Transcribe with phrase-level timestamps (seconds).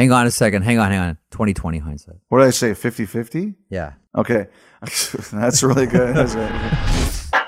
[0.00, 0.62] Hang on a second.
[0.62, 1.18] Hang on, hang on.
[1.30, 2.16] 2020 hindsight.
[2.30, 2.72] What did I say?
[2.72, 3.52] 50 50?
[3.68, 3.92] Yeah.
[4.16, 4.46] Okay.
[4.80, 6.16] That's really good.
[6.16, 7.42] That's it.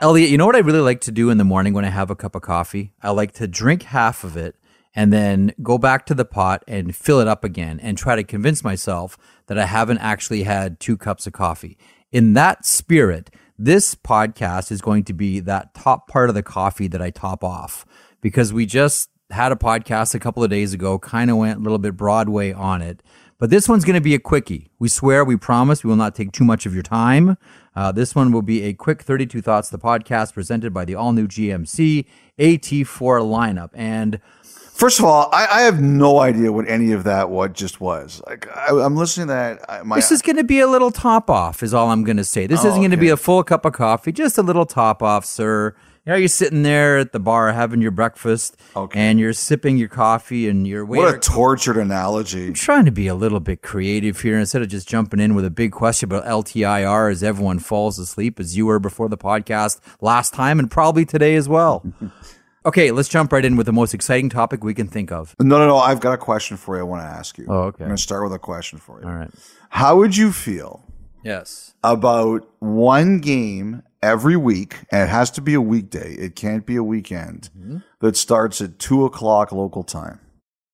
[0.00, 2.08] Elliotte, you know what I really like to do in the morning when I have
[2.08, 2.94] a cup of coffee?
[3.02, 4.56] I like to drink half of it
[4.94, 8.24] and then go back to the pot and fill it up again and try to
[8.24, 11.76] convince myself that I haven't actually had two cups of coffee.
[12.10, 13.28] In that spirit,
[13.58, 17.44] this podcast is going to be that top part of the coffee that I top
[17.44, 17.84] off
[18.22, 21.62] because we just had a podcast a couple of days ago, kind of went a
[21.62, 23.02] little bit Broadway on it.
[23.38, 24.70] But this one's going to be a quickie.
[24.78, 27.38] We swear, we promise, we will not take too much of your time.
[27.74, 31.12] Uh, this one will be a quick 32 Thoughts, the podcast presented by the all
[31.12, 32.04] new GMC
[32.38, 33.70] AT4 lineup.
[33.74, 37.82] And First of all, I, I have no idea what any of that what just
[37.82, 38.22] was.
[38.26, 39.60] Like I, I'm listening to that.
[39.68, 42.16] I- My, this is going to be a little top off, is all I'm going
[42.16, 42.46] to say.
[42.46, 45.02] This Oh, isn't going to be a full cup of coffee, just a little top
[45.02, 45.74] off, sir.
[46.06, 48.98] You know, you're sitting there at the bar having your breakfast, Okay.
[48.98, 52.52] and you're sipping your coffee, and your waiter what a tortured analogy.
[52.54, 55.50] trying to be a little bit creative here instead of just jumping in with a
[55.50, 60.32] big question about LTIR as everyone falls asleep as you were before the podcast last
[60.32, 61.84] time and probably today as well.
[62.64, 65.36] okay, let's jump right in with the most exciting topic we can think of.
[65.38, 65.76] No, no, no.
[65.76, 66.80] I've got a question for you.
[66.80, 67.44] I want to ask you.
[67.46, 67.84] Oh, okay.
[67.84, 69.06] I'm going to start with a question for you.
[69.06, 69.30] All right.
[69.68, 70.82] How would you feel
[71.22, 71.74] Yes.
[71.84, 76.14] about one game every week, and it has to be a weekday.
[76.14, 77.50] It can't be a weekend.
[77.58, 77.78] Mm-hmm.
[78.00, 80.20] That starts at two o'clock local time.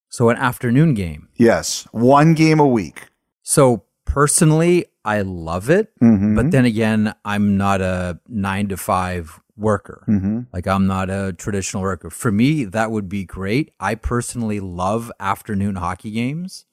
[0.09, 1.29] So an afternoon game.
[1.35, 3.09] Yes, one game a week.
[3.43, 6.35] So personally, I love it, Mm-hmm.
[6.37, 10.05] but then again, I'm not a 9 to 5 worker.
[10.09, 10.41] Mm-hmm.
[10.53, 12.11] Like I'm not a traditional worker.
[12.11, 13.73] For me, that would be great.
[13.81, 16.65] I personally love afternoon hockey games.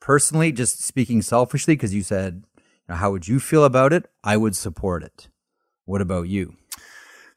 [0.00, 4.10] Personally, just speaking selfishly, because you said, you know, how would you feel about it?
[4.22, 5.28] I would support it.
[5.84, 6.56] What about you?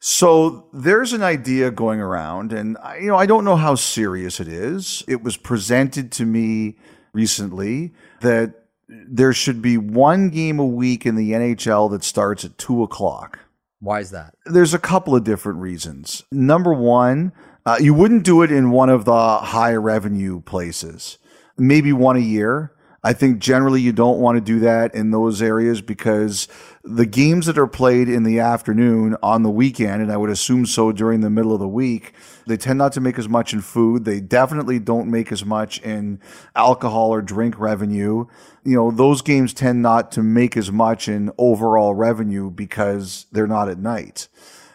[0.00, 4.38] So there's an idea going around, and I, you know I don't know how serious
[4.38, 5.02] it is.
[5.08, 6.76] It was presented to me
[7.12, 8.54] recently that
[8.88, 13.40] there should be one game a week in the NHL that starts at two o'clock.
[13.80, 14.34] Why is that?
[14.46, 16.24] There's a couple of different reasons.
[16.32, 17.32] Number one,
[17.66, 21.18] uh, you wouldn't do it in one of the high revenue places.
[21.56, 22.72] Maybe one a year.
[23.04, 26.48] I think generally you don't want to do that in those areas because
[26.82, 30.66] the games that are played in the afternoon on the weekend, and I would assume
[30.66, 32.12] so during the middle of the week,
[32.46, 34.04] they tend not to make as much in food.
[34.04, 36.20] They definitely don't make as much in
[36.56, 38.26] alcohol or drink revenue.
[38.64, 43.46] You know, those games tend not to make as much in overall revenue because they're
[43.46, 44.26] not at night.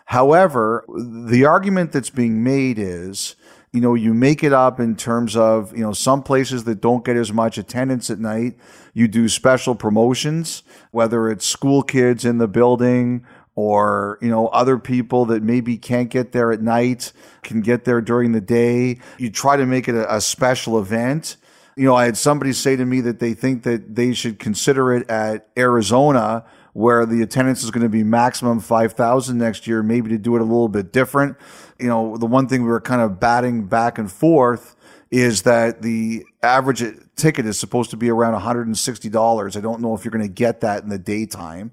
[0.05, 3.35] However, the argument that's being made is,
[3.73, 7.03] you know, you make it up in terms of, you know, some places that don't
[7.03, 8.55] get as much attendance at night,
[8.93, 10.61] you do special promotions,
[10.91, 13.25] whether it's school kids in the building
[13.55, 17.99] or, you know, other people that maybe can't get there at night can get there
[17.99, 18.99] during the day.
[19.17, 21.37] You try to make it a, a special event.
[21.75, 24.93] You know, I had somebody say to me that they think that they should consider
[24.93, 30.09] it at Arizona where the attendance is going to be maximum 5,000 next year, maybe
[30.09, 31.37] to do it a little bit different.
[31.79, 34.75] You know, the one thing we were kind of batting back and forth
[35.11, 36.83] is that the average
[37.15, 39.55] ticket is supposed to be around $160.
[39.55, 41.71] I don't know if you're going to get that in the daytime.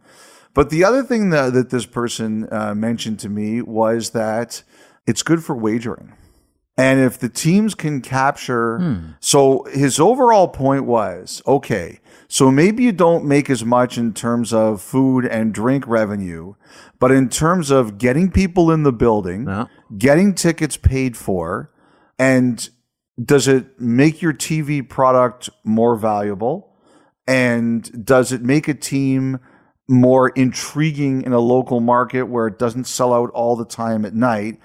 [0.53, 4.63] But the other thing that, that this person uh, mentioned to me was that
[5.07, 6.13] it's good for wagering.
[6.77, 9.11] And if the teams can capture, hmm.
[9.21, 14.53] so his overall point was okay, so maybe you don't make as much in terms
[14.53, 16.55] of food and drink revenue,
[16.99, 19.67] but in terms of getting people in the building, Yeah.
[19.99, 21.71] getting tickets paid for,
[22.19, 22.69] and
[23.23, 26.69] does it make your TV product more valuable?
[27.27, 29.39] And does it make a team
[29.89, 34.15] more intriguing in a local market where it doesn't sell out all the time at
[34.15, 34.59] night?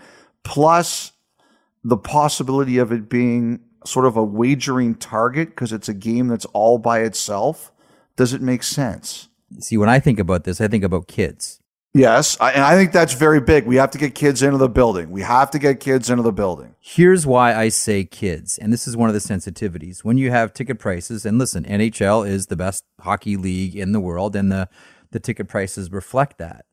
[0.43, 1.11] Plus,
[1.85, 6.45] the possibility of it being sort of a wagering target because it's a game that's
[6.45, 7.71] all by itself.
[8.15, 9.29] Does it make sense?
[9.59, 11.59] See, when I think about this, I think about kids.
[11.93, 13.67] Yes, I, and I think that's very big.
[13.67, 15.11] We have to get kids into the building.
[15.11, 16.73] We have to get kids into the building.
[16.81, 20.03] Here's why I say kids, and this is one of the sensitivities.
[20.03, 24.01] When you have ticket prices, and listen, NHL is the best hockey league in the
[24.01, 24.67] world, and the,
[25.11, 26.65] the ticket prices reflect that.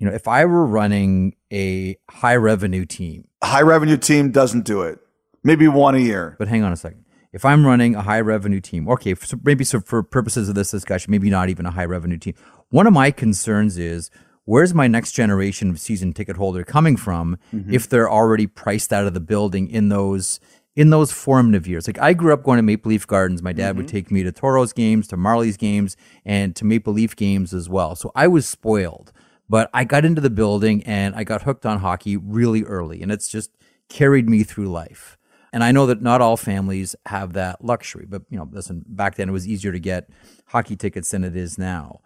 [0.00, 4.82] You know, if I were running a high revenue team, High revenue team doesn't do
[4.82, 4.98] it.
[5.44, 6.36] Maybe one a year.
[6.38, 7.04] but hang on a second.
[7.32, 10.70] If I'm running a high revenue team, okay, so maybe so for purposes of this
[10.70, 12.34] discussion, maybe not even a high revenue team.
[12.70, 14.10] One of my concerns is
[14.46, 17.72] where's my next generation of season ticket holder coming from mm-hmm.
[17.72, 20.40] if they're already priced out of the building in those
[20.74, 21.86] in those formative years.
[21.86, 23.42] Like I grew up going to Maple Leaf Gardens.
[23.42, 23.96] My dad would mm-hmm.
[23.96, 27.94] take me to Toros games, to Marlies games, and to Maple Leaf games as well.
[27.94, 29.12] So I was spoiled.
[29.50, 33.10] But I got into the building and I got hooked on hockey really early, and
[33.10, 33.50] it's just
[33.88, 35.18] carried me through life.
[35.52, 39.16] And I know that not all families have that luxury, but you know, listen, back
[39.16, 40.08] then it was easier to get
[40.46, 42.00] hockey tickets than it is now.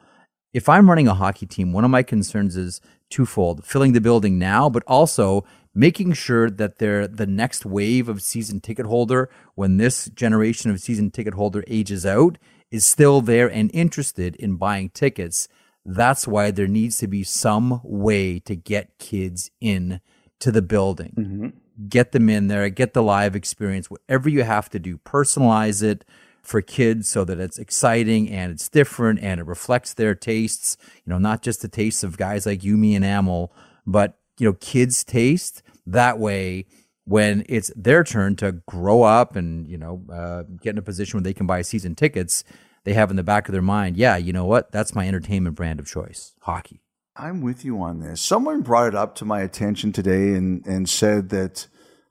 [0.55, 2.81] If I'm running a hockey team, one of my concerns is
[3.11, 5.45] twofold filling the building now, but also
[5.75, 10.81] making sure that they're the next wave of season ticket holder when this generation of
[10.81, 12.39] season ticket holder ages out
[12.71, 15.47] is still there and interested in buying tickets.
[15.85, 20.01] That's why there needs to be some way to get kids in
[20.41, 21.15] to the building.
[21.17, 21.89] Mm-hmm.
[21.89, 26.05] Get them in there, get the live experience, whatever you have to do, personalize it
[26.43, 31.11] for kids so that it's exciting and it's different and it reflects their tastes, you
[31.11, 33.53] know, not just the tastes of guys like you, me, and Amel,
[33.87, 35.63] but you know, kids' taste.
[35.87, 36.67] That way,
[37.05, 41.19] when it's their turn to grow up and you know uh, get in a position
[41.19, 42.45] where they can buy season tickets,
[42.85, 44.71] they have in the back of their mind, yeah, you know what?
[44.73, 46.81] That's my entertainment brand of choice, hockey.
[47.17, 48.21] I'm with you on this.
[48.21, 51.69] Someone brought it up to my attention today and and said that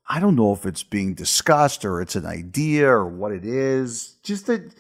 [0.08, 4.18] I don't know if it's being discussed or it's an idea or what it is.
[4.24, 4.74] Just that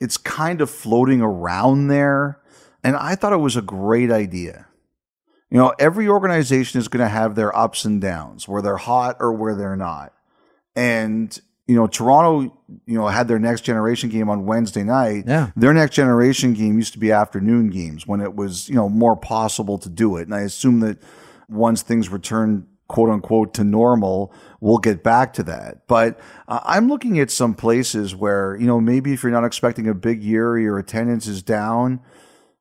[0.00, 2.40] it's kind of floating around there.
[2.82, 4.66] And I thought it was a great idea.
[5.50, 9.16] You know, every organization is going to have their ups and downs, where they're hot
[9.18, 10.12] or where they're not.
[10.76, 11.38] And
[11.70, 12.52] you know, Toronto,
[12.84, 15.22] you know, had their next generation game on Wednesday night.
[15.28, 15.52] Yeah.
[15.54, 19.14] Their next generation game used to be afternoon games when it was, you know, more
[19.14, 20.22] possible to do it.
[20.22, 20.98] And I assume that
[21.48, 25.86] once things return, quote unquote, to normal, we'll get back to that.
[25.86, 26.18] But
[26.48, 29.94] uh, I'm looking at some places where, you know, maybe if you're not expecting a
[29.94, 32.00] big year, your attendance is down,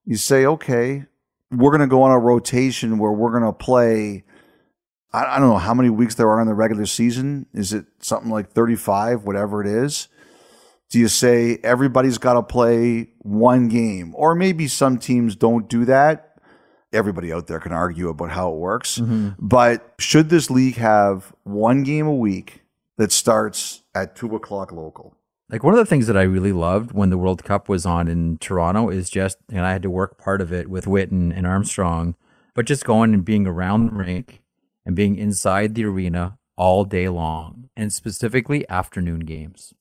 [0.06, 1.06] you say, okay,
[1.50, 4.24] we're going to go on a rotation where we're going to play.
[5.14, 7.48] I, I don't know how many weeks there are in the regular season.
[7.54, 10.08] Is it something like 35, whatever it is?
[10.90, 14.14] Do you say everybody's got to play one game?
[14.16, 16.26] Or maybe some teams don't do that.
[16.92, 18.98] Everybody out there can argue about how it works.
[18.98, 19.30] Mm-hmm.
[19.38, 22.64] But should this league have one game a week
[22.98, 25.16] that starts at two o'clock local?
[25.50, 28.08] Like one of the things that I really loved when the World Cup was on
[28.08, 31.46] in Toronto is just, and I had to work part of it with Witten and
[31.46, 32.16] Armstrong,
[32.56, 34.42] but just going and being around the rink
[34.90, 39.76] and being inside the arena all day long, and specifically afternoon games.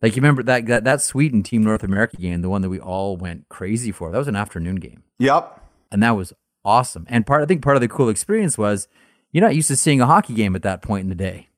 [0.00, 2.78] Like you remember that that that Sweden Team North America game, the one that we
[2.78, 4.12] all went crazy for.
[4.12, 5.02] That was an afternoon game.
[5.18, 6.32] Yep, and that was
[6.64, 7.06] awesome.
[7.08, 8.86] And part I think part of the cool experience was
[9.32, 11.48] you're not used to seeing a hockey game at that point in the day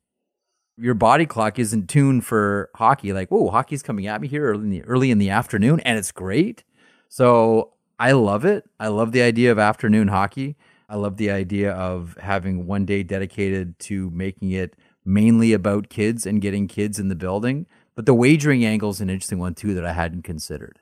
[0.78, 3.12] your body clock isn't tuned for hockey.
[3.12, 5.98] Like, whoa, hockey's coming at me here early in the, early in the afternoon, and
[5.98, 6.64] it's great.
[7.08, 8.68] So I love it.
[8.78, 10.56] I love the idea of afternoon hockey.
[10.88, 14.74] I love the idea of having one day dedicated to making it
[15.04, 17.66] mainly about kids and getting kids in the building.
[17.94, 20.80] But the wagering angle is an interesting one too that I hadn't considered.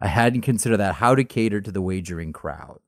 [0.00, 2.80] I hadn't considered that how to cater to the wagering crowd.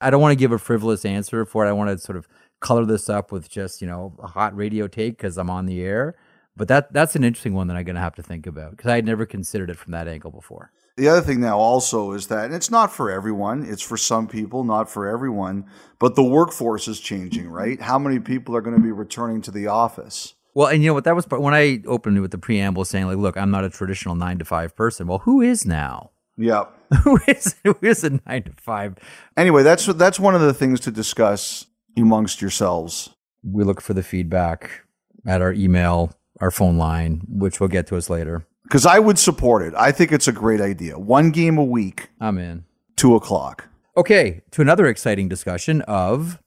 [0.00, 1.68] I don't want to give a frivolous answer for it.
[1.68, 2.28] I want to sort of
[2.60, 5.82] color this up with just you know a hot radio take because I'm on the
[5.82, 6.14] air.
[6.56, 8.90] But that that's an interesting one that I'm going to have to think about because
[8.90, 10.72] I had never considered it from that angle before.
[10.96, 13.64] The other thing now also is that it's not for everyone.
[13.64, 15.64] It's for some people, not for everyone.
[15.98, 17.52] But the workforce is changing, mm-hmm.
[17.52, 17.80] right?
[17.80, 20.34] How many people are going to be returning to the office?
[20.54, 21.04] Well, and you know what?
[21.04, 24.14] That was when I opened with the preamble saying, like, look, I'm not a traditional
[24.14, 25.06] nine to five person.
[25.06, 26.10] Well, who is now?
[26.36, 26.64] Yeah.
[27.04, 28.96] who is who is a nine to five?
[29.36, 31.66] Anyway, that's that's one of the things to discuss
[31.96, 33.10] amongst yourselves?
[33.42, 34.82] We look for the feedback
[35.26, 38.46] at our email, our phone line, which we'll get to us later.
[38.72, 39.74] Because I would support it.
[39.76, 40.98] I think it's a great idea.
[40.98, 42.08] One game a week.
[42.18, 42.64] I'm in.
[42.96, 43.68] Two o'clock.
[43.98, 46.38] Okay, to another exciting discussion of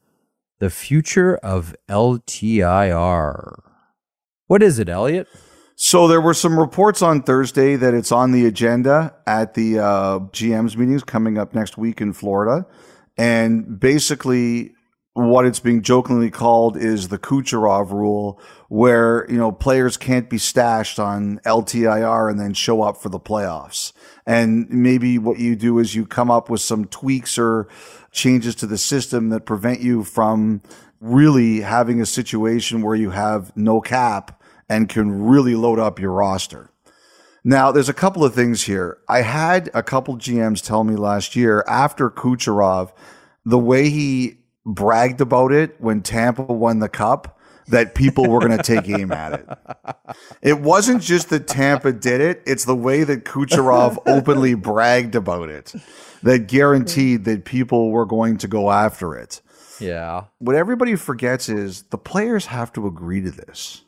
[0.58, 3.62] the future of LTIR.
[4.48, 5.28] What is it, Elliotte?
[5.76, 10.20] So there were some reports on Thursday that it's on the agenda at the uh,
[10.32, 12.66] GM's meetings coming up next week in Florida,
[13.20, 14.72] and basically
[15.14, 18.42] what it's being jokingly called is the Kucherov rule,
[18.76, 23.20] where you know players can't be stashed on LTIR and then show up for the
[23.20, 23.94] playoffs.
[24.26, 27.70] And maybe what you do is you come up with some tweaks or
[28.12, 30.62] changes to the system that prevent you from
[31.00, 36.12] really having a situation where you have no cap and can really load up your
[36.12, 36.70] roster.
[37.46, 38.98] Now, there's a couple of things here.
[39.08, 42.92] I had a couple GMs tell me last year after Kucherov,
[43.46, 47.35] the way he bragged about it when Tampa won the cup
[47.68, 50.16] that people were going to take aim at it.
[50.42, 55.50] It wasn't just that Tampa did it, it's the way that Kucherov openly bragged about
[55.50, 55.74] it
[56.24, 59.42] that guaranteed that people were going to go after it.
[59.80, 60.26] Yeah.
[60.40, 63.84] What everybody forgets is the players have to agree to this.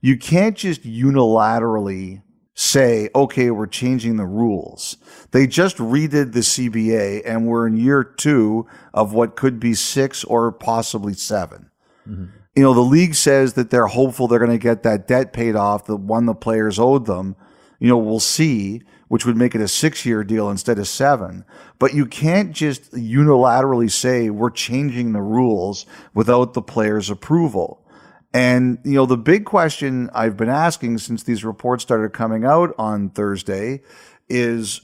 [0.00, 2.22] You can't just unilaterally
[2.54, 4.96] say, okay, we're changing the rules.
[5.30, 10.24] They just redid the CBA and we're in year two of what could be six
[10.24, 11.70] or possibly 7
[12.08, 12.24] mm-hmm.
[12.56, 15.54] You know, the league says that they're hopeful they're going to get that debt paid
[15.54, 17.36] off, the one the players owed them.
[17.78, 21.44] You know, we'll see, which would make it a six year deal instead of seven.
[21.78, 25.84] But you can't just unilaterally say we're changing the rules
[26.14, 27.86] without the players' approval.
[28.32, 32.74] And, you know, the big question I've been asking since these reports started coming out
[32.78, 33.82] on Thursday
[34.30, 34.80] is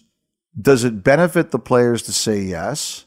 [0.60, 3.06] does it benefit the players to say yes?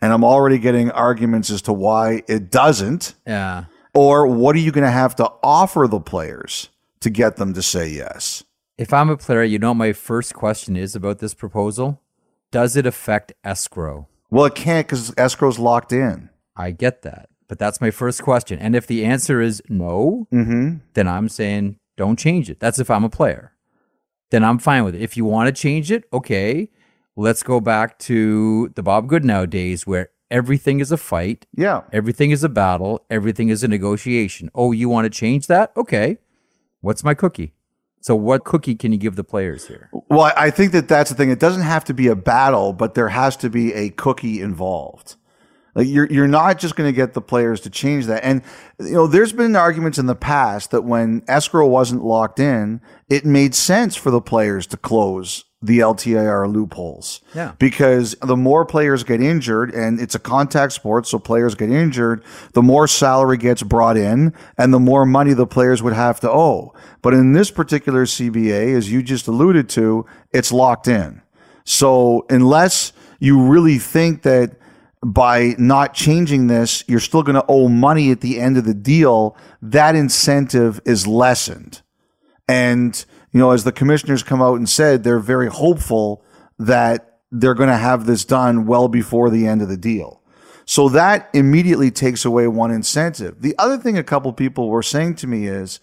[0.00, 3.14] And I'm already getting arguments as to why it doesn't.
[3.24, 3.66] Yeah.
[3.94, 6.68] Or what are you going to have to offer the players
[7.00, 8.44] to get them to say yes?
[8.76, 12.00] If I'm a player, you know what my first question is about this proposal?
[12.50, 14.08] Does it affect escrow?
[14.30, 16.30] Well, it can't because escrow's locked in.
[16.56, 17.28] I get that.
[17.46, 18.58] But that's my first question.
[18.58, 20.78] And if the answer is no, Mm-hmm.
[20.94, 22.58] then I'm saying don't change it.
[22.58, 23.52] That's if I'm a player.
[24.30, 25.02] Then I'm fine with it.
[25.02, 26.68] If you want to change it, okay.
[27.16, 31.82] Let's go back to the Bob Goodnow days where everything is a fight, Yeah.
[31.92, 34.50] everything is a battle, everything is a negotiation.
[34.54, 35.72] Oh, you want to change that?
[35.76, 36.18] Okay.
[36.80, 37.54] What's my cookie?
[38.00, 39.88] So, what cookie can you give the players here?
[40.10, 41.30] Well, I think that that's the thing.
[41.30, 45.16] It doesn't have to be a battle, but there has to be a cookie involved.
[45.74, 48.22] Like you're you're not just going to get the players to change that.
[48.22, 48.42] And
[48.78, 53.24] you know, there's been arguments in the past that when escrow wasn't locked in, it
[53.24, 57.20] made sense for the players to close the LTIR loopholes.
[57.34, 57.52] Yeah.
[57.58, 62.22] Because the more players get injured, and it's a contact sport, so players get injured,
[62.52, 66.30] the more salary gets brought in, and the more money the players would have to
[66.30, 66.74] owe.
[67.00, 71.22] But in this particular CBA, as you just alluded to, it's locked in.
[71.64, 74.56] So unless you really think that
[75.02, 78.74] by not changing this, you're still going to owe money at the end of the
[78.74, 81.80] deal, that incentive is lessened.
[82.46, 83.02] And,
[83.34, 86.24] you know, as the commissioners come out and said, they're very hopeful
[86.56, 90.22] that they're going to have this done well before the end of the deal.
[90.66, 93.42] So that immediately takes away one incentive.
[93.42, 95.80] The other thing a couple people were saying to me is,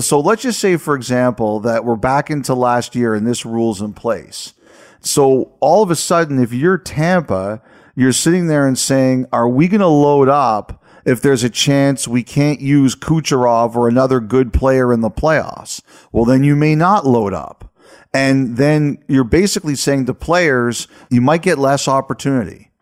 [0.00, 3.80] so let's just say, for example, that we're back into last year and this rule's
[3.80, 4.54] in place.
[5.00, 7.62] So all of a sudden, if you're Tampa,
[7.96, 12.06] you're sitting there and saying, are we going to load up if there's a chance
[12.06, 15.80] we can't use Kucherov or another good player in the playoffs?
[16.12, 17.72] Well, then you may not load up.
[18.12, 22.72] And then you're basically saying to players, you might get less opportunity.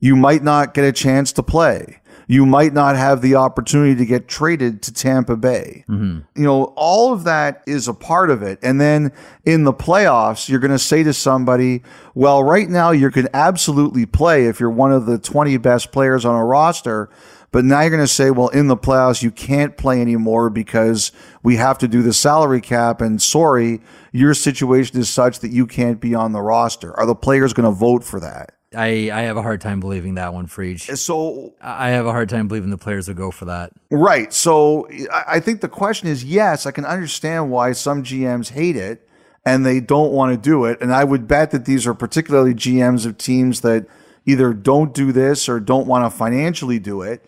[0.00, 2.00] You might not get a chance to play.
[2.30, 5.84] You might not have the opportunity to get traded to Tampa Bay.
[5.88, 6.20] Mm-hmm.
[6.40, 8.58] You know, all of that is a part of it.
[8.62, 9.12] And then
[9.46, 11.82] in the playoffs, you're going to say to somebody,
[12.14, 16.26] well, right now you can absolutely play if you're one of the 20 best players
[16.26, 17.08] on a roster.
[17.50, 21.12] But now you're going to say, well, in the playoffs, you can't play anymore because
[21.42, 23.00] we have to do the salary cap.
[23.00, 23.80] And sorry,
[24.12, 26.94] your situation is such that you can't be on the roster.
[26.98, 28.52] Are the players going to vote for that?
[28.74, 30.94] I, I have a hard time believing that one, Freege.
[30.98, 33.72] So I have a hard time believing the players will go for that.
[33.90, 34.30] Right.
[34.32, 38.76] So I I think the question is yes, I can understand why some GMs hate
[38.76, 39.08] it
[39.44, 40.78] and they don't want to do it.
[40.82, 43.86] And I would bet that these are particularly GMs of teams that
[44.26, 47.24] either don't do this or don't want to financially do it.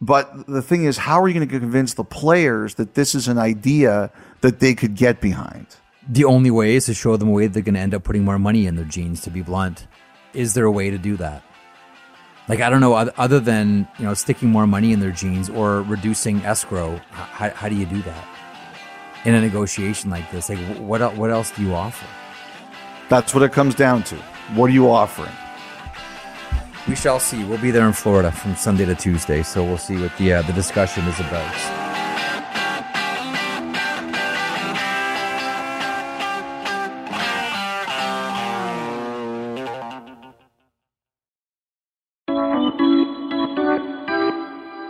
[0.00, 3.28] But the thing is, how are you going to convince the players that this is
[3.28, 5.66] an idea that they could get behind?
[6.08, 8.24] The only way is to show them a way they're going to end up putting
[8.24, 9.86] more money in their jeans, to be blunt.
[10.32, 11.42] Is there a way to do that?
[12.48, 15.82] Like, I don't know, other than, you know, sticking more money in their jeans or
[15.82, 18.26] reducing escrow, how, how do you do that?
[19.26, 22.06] In a negotiation like this, like, what, what else do you offer?
[23.10, 24.16] That's what it comes down to.
[24.54, 25.30] What are you offering?
[26.88, 27.44] We shall see.
[27.44, 30.42] We'll be there in Florida from Sunday to Tuesday, so we'll see what the, uh,
[30.42, 31.54] the discussion is about.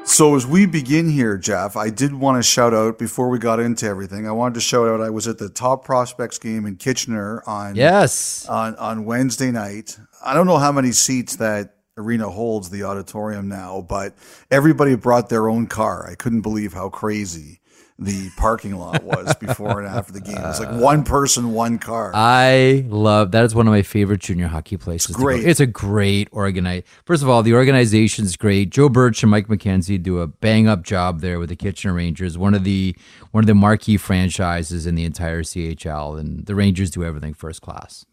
[0.05, 3.59] So as we begin here, Jeff, I did want to shout out before we got
[3.61, 4.27] into everything.
[4.29, 7.75] I wanted to shout out I was at the top prospects game in Kitchener on
[7.77, 8.45] Yes.
[8.47, 9.99] on on Wednesday night.
[10.23, 14.15] I don't know how many seats that arena holds the auditorium now, but
[14.51, 16.09] everybody brought their own car.
[16.09, 17.61] I couldn't believe how crazy
[18.01, 20.39] the parking lot was before and after the game.
[20.39, 22.11] It's like uh, one person, one car.
[22.15, 25.15] I love that is one of my favorite junior hockey places.
[25.15, 25.23] go.
[25.23, 25.45] great.
[25.45, 26.83] It's a great organize.
[27.05, 28.71] First of all, the organization's great.
[28.71, 32.39] Joe Birch and Mike McKenzie do a bang up job there with the Kitchener Rangers,
[32.39, 32.97] one of the
[33.31, 37.61] one of the marquee franchises in the entire CHL, and the Rangers do everything first
[37.61, 38.07] class.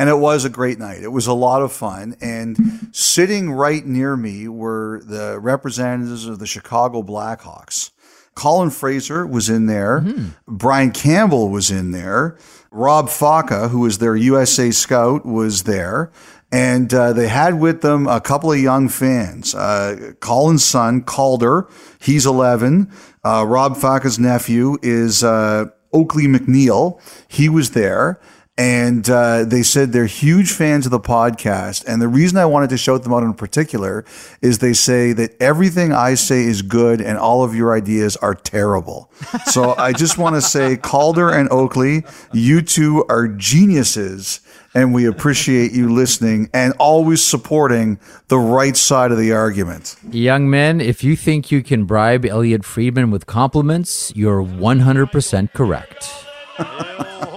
[0.00, 1.02] And it was a great night.
[1.02, 2.16] It was a lot of fun.
[2.22, 7.90] And sitting right near me were the representatives of the Chicago Blackhawks.
[8.34, 10.00] Colin Fraser was in there.
[10.48, 12.38] Brian Campbell was in there.
[12.70, 16.10] Rob Faka, who was their USA scout, was there.
[16.50, 19.54] And uh, they had with them a couple of young fans.
[19.54, 21.68] Uh, Colin's son, Calder,
[22.00, 22.90] he's 11.
[23.22, 26.98] Uh, Rob Faca's nephew is uh, Oakley McNeil.
[27.28, 28.18] He was there.
[28.60, 31.82] And uh, they said they're huge fans of the podcast.
[31.86, 34.04] And the reason I wanted to shout them out in particular
[34.42, 38.34] is they say that everything I say is good and all of your ideas are
[38.34, 39.10] terrible.
[39.46, 44.40] so I just want to say, Calder and Oakley, you two are geniuses.
[44.74, 47.98] And we appreciate you listening and always supporting
[48.28, 49.96] the right side of the argument.
[50.10, 56.12] Young men, if you think you can bribe Elliotte Friedman with compliments, you're 100% correct.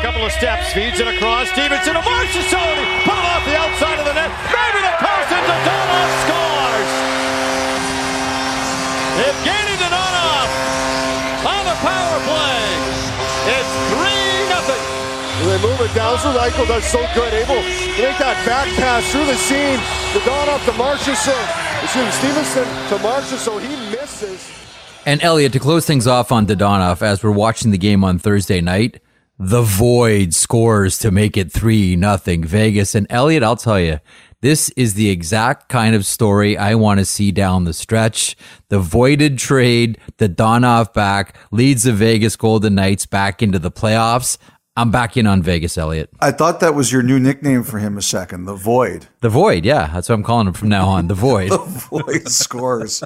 [0.00, 1.48] Down a couple of steps, feeds it across.
[1.50, 2.76] Stephenson to Marchessault.
[3.04, 4.32] Put it off the outside of the net.
[4.48, 6.92] Maybe the post into Dadonov scores.
[9.20, 10.48] Evgeny Dadonov
[11.44, 12.64] on the power play.
[13.44, 14.84] It's 3 nothing.
[15.44, 16.16] They move it down.
[16.18, 19.76] So Reichel does so good, able to make that back pass through the seam.
[20.16, 21.84] Dadonov to Marchessault.
[21.84, 23.60] Excuse me, Stephenson to Marchessault.
[23.60, 24.48] He misses.
[25.04, 28.62] And Elliotte, to close things off on Dadonov, as we're watching the game on Thursday
[28.62, 29.00] night,
[29.42, 32.94] the Void scores to make it 3 nothing Vegas.
[32.94, 33.98] And Elliotte, I'll tell you,
[34.42, 38.36] this is the exact kind of story I want to see down the stretch.
[38.68, 44.36] The voided trade, the Donoff back leads the Vegas Golden Knights back into the playoffs.
[44.80, 46.08] I'm back in on Vegas, Elliotte.
[46.20, 49.08] I thought that was your new nickname for him a second, the Void.
[49.20, 49.88] The Void, yeah.
[49.92, 51.06] That's what I'm calling him from now on.
[51.06, 51.50] The Void.
[51.50, 53.02] the Void scores.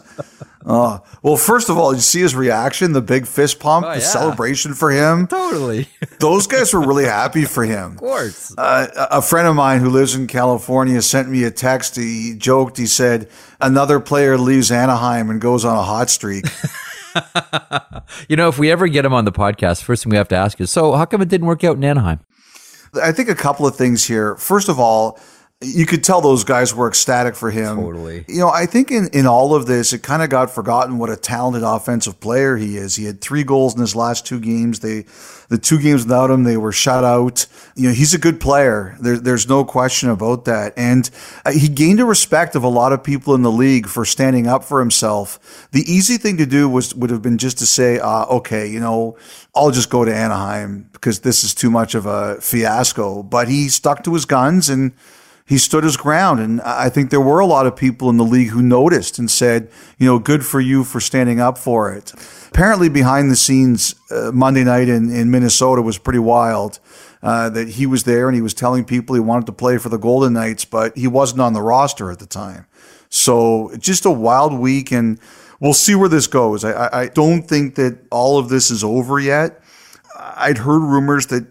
[0.64, 3.96] Uh, well, first of all, you see his reaction, the big fist pump, Oh, the
[3.96, 4.04] yeah.
[4.06, 5.26] celebration for him.
[5.26, 5.88] totally.
[6.20, 7.92] Those guys were really happy for him.
[7.94, 8.54] Of course.
[8.56, 11.96] Uh, a a friend of mine who lives in California sent me a text.
[11.96, 13.28] He joked, he said,
[13.60, 16.44] another player leaves Anaheim and goes on a hot streak.
[18.28, 20.36] You know, if we ever get him on the podcast, first thing we have to
[20.36, 22.20] ask is, so how come it didn't work out in Anaheim?
[23.02, 24.36] I think a couple of things here.
[24.36, 25.18] First of all,
[25.64, 27.76] you could tell those guys were ecstatic for him.
[27.76, 28.24] Totally.
[28.28, 31.10] You know, I think in, in all of this, it kind of got forgotten what
[31.10, 32.96] a talented offensive player he is.
[32.96, 34.80] He had three goals in his last two games.
[34.80, 35.04] They,
[35.48, 37.46] the two games without him, they were shut out.
[37.74, 38.96] You know, he's a good player.
[39.00, 40.74] There, there's no question about that.
[40.76, 41.10] And
[41.44, 44.46] uh, he gained a respect of a lot of people in the league for standing
[44.46, 45.68] up for himself.
[45.72, 48.80] The easy thing to do was would have been just to say, uh, okay, you
[48.80, 49.16] know,
[49.54, 53.22] I'll just go to Anaheim because this is too much of a fiasco.
[53.22, 54.92] But he stuck to his guns and
[55.46, 56.40] he stood his ground.
[56.40, 59.30] And I think there were a lot of people in the league who noticed and
[59.30, 62.12] said, you know, good for you for standing up for it.
[62.48, 66.80] Apparently, behind the scenes, uh, Monday night in, in Minnesota was pretty wild.
[67.22, 69.88] Uh, that he was there and he was telling people he wanted to play for
[69.88, 72.66] the Golden Knights, but he wasn't on the roster at the time.
[73.08, 75.18] So just a wild week, and
[75.58, 76.64] we'll see where this goes.
[76.64, 79.62] I, I, I don't think that all of this is over yet.
[80.14, 81.46] I'd heard rumors that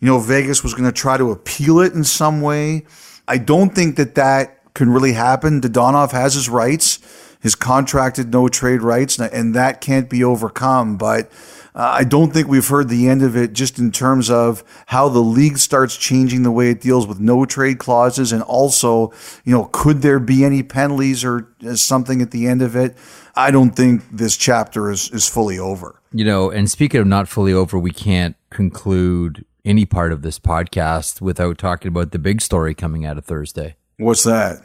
[0.00, 2.86] you know Vegas was going to try to appeal it in some way.
[3.28, 5.60] I don't think that that can really happen.
[5.60, 6.98] Dadonov has his rights,
[7.40, 10.96] his contracted no trade rights, and- that can't be overcome.
[10.96, 11.30] But
[11.74, 15.08] uh, I don't think we've heard the end of it just in terms of how
[15.08, 18.32] the league starts changing the way it deals with no trade clauses.
[18.32, 19.12] And also,
[19.44, 22.96] you know, could there be any penalties or uh, something at the end of it?
[23.36, 26.00] I don't think this chapter is, is fully over.
[26.12, 30.38] You know, and speaking of not fully over, we can't conclude any part of this
[30.38, 33.76] podcast without talking about the big story coming out of Thursday.
[33.98, 34.62] What's that?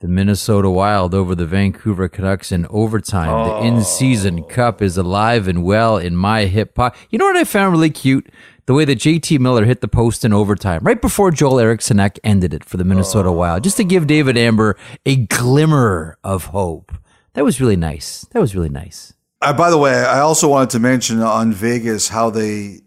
[0.00, 3.48] The Minnesota Wild over the Vancouver Canucks in overtime.
[3.48, 6.98] The in-season cup is alive and well in my hip pocket.
[7.10, 8.30] You know what I found really cute?
[8.66, 12.52] The way that JT Miller hit the post in overtime, right before Joel Eriksson ended
[12.52, 16.92] it for the Minnesota Wild, just to give David Amber a glimmer of hope.
[17.34, 18.26] That was really nice.
[18.32, 19.12] That was really nice.
[19.40, 22.80] Uh, by the way, I also wanted to mention on Vegas how they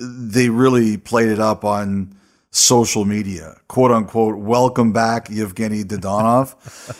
[0.00, 2.14] they really played it up on
[2.50, 4.36] social media, quote unquote.
[4.36, 6.56] Welcome back, Yevgeny Dadonov.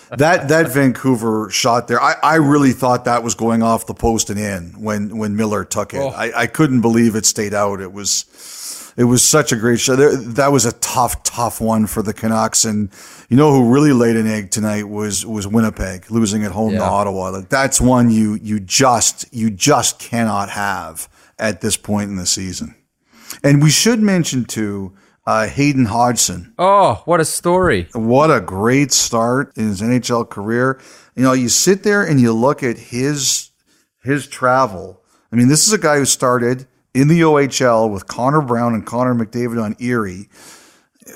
[0.17, 4.31] that that Vancouver shot there, I, I really thought that was going off the post
[4.31, 5.99] and in when when Miller took it.
[5.99, 6.09] Oh.
[6.09, 7.81] I, I couldn't believe it stayed out.
[7.81, 8.27] It was
[8.97, 9.97] it was such a great shot.
[9.97, 12.65] There, that was a tough, tough one for the Canucks.
[12.65, 12.91] And
[13.29, 16.85] you know who really laid an egg tonight was was Winnipeg losing at home to
[16.85, 17.31] Ottawa.
[17.31, 21.09] Like that's one you you just you just cannot have
[21.39, 22.75] at this point in the season.
[23.43, 24.95] And we should mention too
[25.27, 26.53] uh, Hayden Hodgson.
[26.59, 27.89] Oh, what a story.
[27.93, 30.81] What a great start in his NHL career.
[31.15, 33.51] You know, you sit there and you look at his
[34.03, 35.03] his travel.
[35.33, 38.85] I mean, this is a guy who started in the OHL with Connor Brown and
[38.85, 40.29] Connor McDavid on Erie.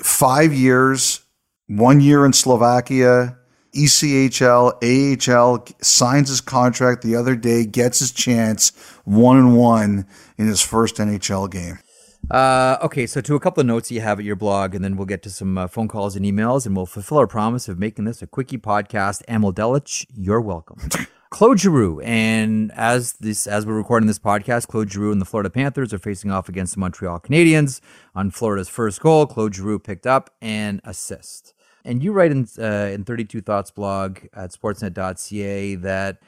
[0.01, 1.21] Five years,
[1.67, 3.37] one year in Slovakia,
[3.75, 8.71] ECHL, AHL, signs his contract the other day, gets his chance,
[9.03, 11.79] one and one in his first NHL game.
[12.31, 14.83] Uh, okay, so to a couple of notes that you have at your blog, and
[14.83, 17.67] then we'll get to some uh, phone calls and emails, and we'll fulfill our promise
[17.67, 19.21] of making this a quickie podcast.
[19.27, 20.77] Emil Delich, you're welcome.
[21.29, 25.49] Claude Giroux, and as this as we're recording this podcast, Claude Giroux and the Florida
[25.49, 27.81] Panthers are facing off against the Montreal Canadiens.
[28.15, 31.53] On Florida's first goal, Claude Giroux picked up an assist.
[31.83, 36.19] And you write in uh, in 32 Thoughts blog at sportsnet.ca that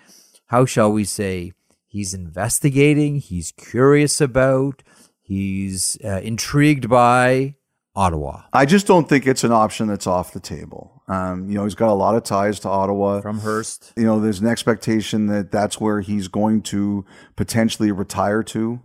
[0.47, 1.53] how shall we say
[1.87, 4.83] he's investigating, he's curious about,
[5.27, 7.55] he's uh, intrigued by
[7.95, 11.01] Ottawa I just don't think it's an option that's off the table.
[11.07, 13.21] Um, you know, he's got a lot of ties to Ottawa.
[13.21, 13.93] from Hearst.
[13.97, 18.81] you know, there's an expectation that that's where he's going to potentially retire to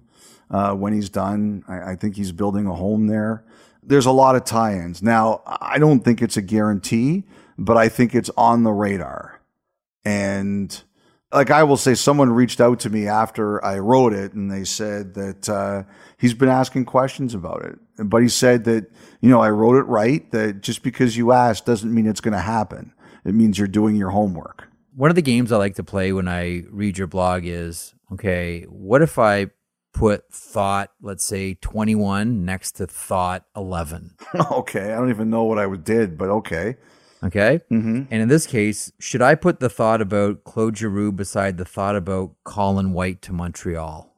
[0.50, 1.62] uh, when he's done.
[1.68, 3.44] I, I think he's building a home there.
[3.82, 5.02] There's a lot of tie-ins.
[5.02, 7.24] Now, I don't think it's a guarantee,
[7.58, 9.42] but I think it's on the radar.
[10.04, 10.82] And
[11.32, 14.64] like I will say, someone reached out to me after I wrote it, and they
[14.64, 15.84] said that uh,
[16.18, 17.78] he's been asking questions about it.
[17.98, 18.90] But he said that
[19.20, 20.30] you know I wrote it right.
[20.32, 22.92] That just because you asked doesn't mean it's going to happen.
[23.24, 24.68] It means you're doing your homework.
[24.94, 28.64] One of the games I like to play when I read your blog is okay,
[28.64, 29.46] what if I
[29.94, 34.16] put thought, let's say 21 next to thought 11?
[34.52, 36.76] okay, I don't even know what I did, but okay.
[37.24, 37.60] Okay.
[37.70, 38.02] Mm-hmm.
[38.10, 41.96] And in this case, should I put the thought about Claude Giroux beside the thought
[41.96, 44.12] about Colin White to Montreal?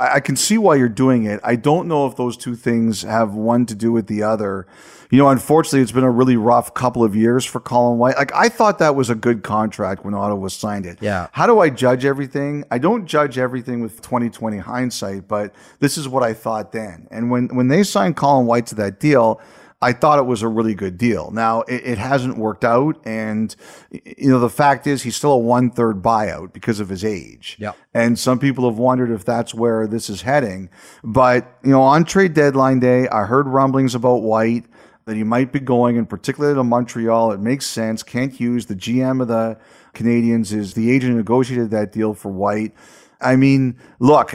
[0.00, 1.40] I, I can see why you're doing it.
[1.44, 4.66] I don't know if those two things have one to do with the other.
[5.10, 8.16] You know, unfortunately, it's been a really rough couple of years for Colin White.
[8.16, 10.98] Like, I thought that was a good contract when Ottawa signed it.
[11.00, 11.26] Yeah.
[11.32, 12.64] How do I judge everything?
[12.70, 17.08] I don't judge everything with 2020 hindsight, but this is what I thought then.
[17.10, 19.40] And when, when they signed Colin White to that deal,
[19.82, 21.30] I thought it was a really good deal.
[21.30, 23.54] Now it, it hasn't worked out, and
[23.90, 27.56] you know the fact is he's still a one third buyout because of his age.
[27.58, 27.76] Yep.
[27.94, 30.68] And some people have wondered if that's where this is heading.
[31.02, 34.66] But you know, on trade deadline day, I heard rumblings about White
[35.06, 37.32] that he might be going, and particularly to Montreal.
[37.32, 38.02] It makes sense.
[38.02, 39.58] Kent Hughes, the GM of the
[39.94, 42.74] Canadiens, is the agent who negotiated that deal for White.
[43.20, 44.34] I mean, look,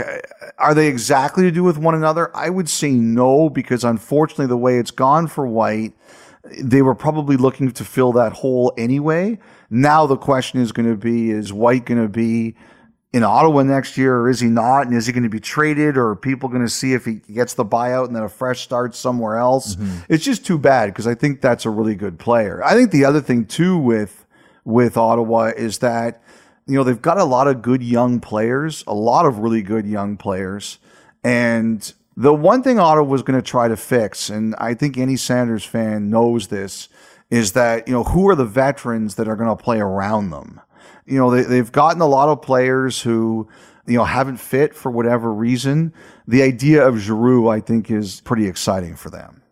[0.58, 2.36] are they exactly to do with one another?
[2.36, 5.94] I would say no, because unfortunately, the way it's gone for White,
[6.62, 9.39] they were probably looking to fill that hole anyway.
[9.70, 12.56] Now the question is going to be, is White going to be
[13.12, 14.82] in Ottawa next year or is he not?
[14.82, 17.15] And is he going to be traded or are people going to see if he
[17.34, 19.76] gets the buyout and then a fresh start somewhere else?
[19.76, 20.13] Mm-hmm.
[20.13, 22.63] It's just too bad because I think that's a really good player.
[22.63, 24.24] I think the other thing too with,
[24.65, 26.21] with Ottawa is that
[26.67, 29.86] you know, they've got a lot of good young players, a lot of really good
[29.86, 30.80] young players.
[31.23, 35.15] And the one thing Ottawa was going to try to fix, and I think any
[35.15, 36.89] Senators fan knows this,
[37.30, 40.62] is that, you know, who are the veterans that are going to play around them?
[41.06, 43.47] You know, they, they've gotten a lot of players who,
[43.86, 45.93] you know, haven't fit for whatever reason.
[46.28, 49.43] The idea of Giroux, I think, is pretty exciting for them.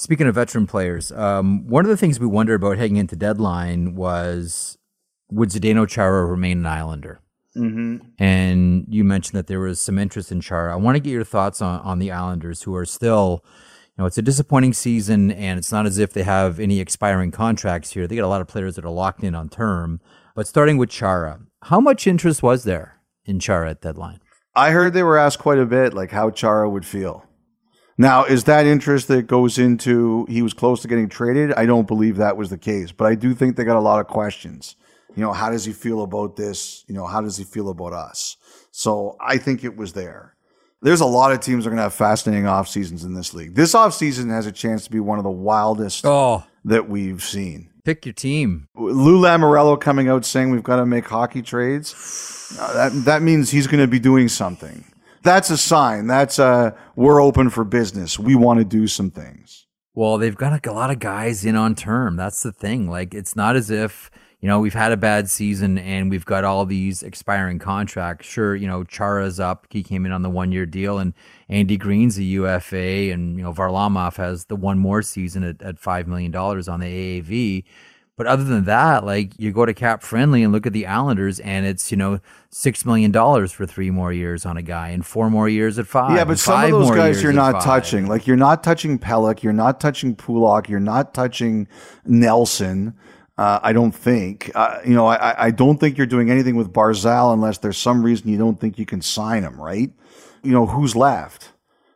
[0.00, 3.94] Speaking of veteran players, um, one of the things we wondered about heading into deadline
[3.94, 4.78] was
[5.30, 7.20] would Zdeno Chara remain an Islander?
[7.54, 7.98] Mm-hmm.
[8.18, 10.72] And you mentioned that there was some interest in Chara.
[10.72, 14.06] I want to get your thoughts on, on the Islanders, who are still, you know,
[14.06, 18.06] it's a disappointing season, and it's not as if they have any expiring contracts here.
[18.06, 20.00] They got a lot of players that are locked in on term.
[20.34, 24.20] But starting with Chara, how much interest was there in Chara at deadline?
[24.54, 27.26] I heard they were asked quite a bit, like how Chara would feel.
[28.00, 31.52] Now, is that interest that goes into he was close to getting traded?
[31.52, 34.00] I don't believe that was the case, but I do think they got a lot
[34.00, 34.74] of questions.
[35.14, 36.84] You know, how does he feel about this?
[36.88, 38.36] You know, how does he feel about us?
[38.70, 40.34] So I think it was there.
[40.82, 43.34] There's a lot of teams that are going to have fascinating off seasons in this
[43.34, 43.54] league.
[43.54, 47.22] This off season has a chance to be one of the wildest Oh, that we've
[47.22, 47.68] seen.
[47.84, 48.66] pick your team.
[48.74, 52.56] Lou Lamoriello coming out saying we've got to make hockey trades.
[52.56, 54.84] That that means he's going to be doing something.
[55.22, 56.06] That's a sign.
[56.06, 58.18] That's a we're open for business.
[58.18, 59.66] We want to do some things.
[59.94, 62.16] Well, they've got a lot of guys in on term.
[62.16, 62.88] That's the thing.
[62.88, 66.44] Like, it's not as if, you know, we've had a bad season and we've got
[66.44, 68.26] all these expiring contracts.
[68.26, 69.66] Sure, you know, Chara's up.
[69.68, 71.12] He came in on the one year deal and
[71.48, 75.76] Andy Greene's a UFA and, you know, Varlamov has the one more season at, at
[75.80, 77.64] $5 million on the AAV.
[78.20, 81.40] But other than that, like you go to cap friendly and look at the Islanders
[81.40, 82.20] and it's, you know,
[82.52, 83.14] $6 million
[83.48, 86.14] for three more years on a guy and four more years at five.
[86.14, 88.08] Yeah, but some of those guys you're not touching.
[88.08, 91.66] Like you're not touching Pelech, you're not touching Pulock, you're not touching
[92.04, 92.94] Nelson.
[93.38, 94.50] Uh, I don't think.
[94.54, 98.02] Uh, you know, I, I don't think you're doing anything with Barzal unless there's some
[98.02, 99.90] reason you don't think you can sign him, right?
[100.42, 101.52] You know, who's left?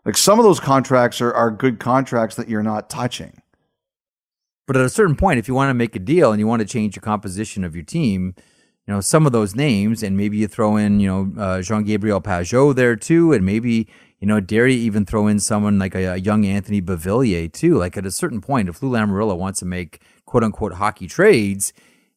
[0.07, 3.43] Like some of those contracts are, are good contracts that you're not touching.
[4.67, 6.61] But at a certain point, if you want to make a deal and you want
[6.61, 8.35] to change the composition of your team,
[8.87, 11.85] you know, some of those names, and maybe you throw in, you know, uh, Jean
[11.85, 13.89] Gabriel Pageau there too, and maybe
[14.25, 17.77] you know, dare you even throw in someone like a, a young Anthony Beauvillier too?
[17.77, 21.75] Like at a certain point, if Lou Lamoriello wants to make quote unquote hockey trades,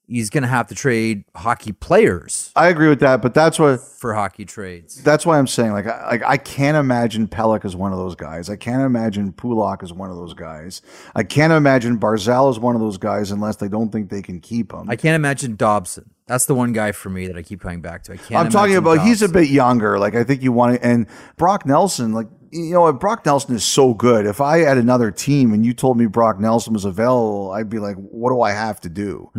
[0.08, 3.80] he's going to have to trade hockey players I agree with that, but that's what
[3.80, 5.02] for hockey trades.
[5.04, 8.16] that's why I'm saying like I, like I can't imagine Pelech as one of those
[8.16, 8.50] guys.
[8.50, 10.82] I can't imagine Pulock as one of those guys.
[11.16, 14.40] I can't imagine Barzal as one of those guys unless they don't think they can
[14.40, 14.90] keep him.
[14.90, 16.12] I can't imagine Dobson.
[16.28, 18.14] That's the one guy for me that I keep coming back to.
[18.14, 18.46] I can't.
[18.46, 19.98] I'm talking about he's a bit younger.
[19.98, 23.64] Like I think you want to, and Brock Nelson, like you know, Brock Nelson is
[23.64, 24.26] so good.
[24.26, 27.80] If I had another team and you told me Brock Nelson was available, I'd be
[27.80, 29.30] like, what do I have to do?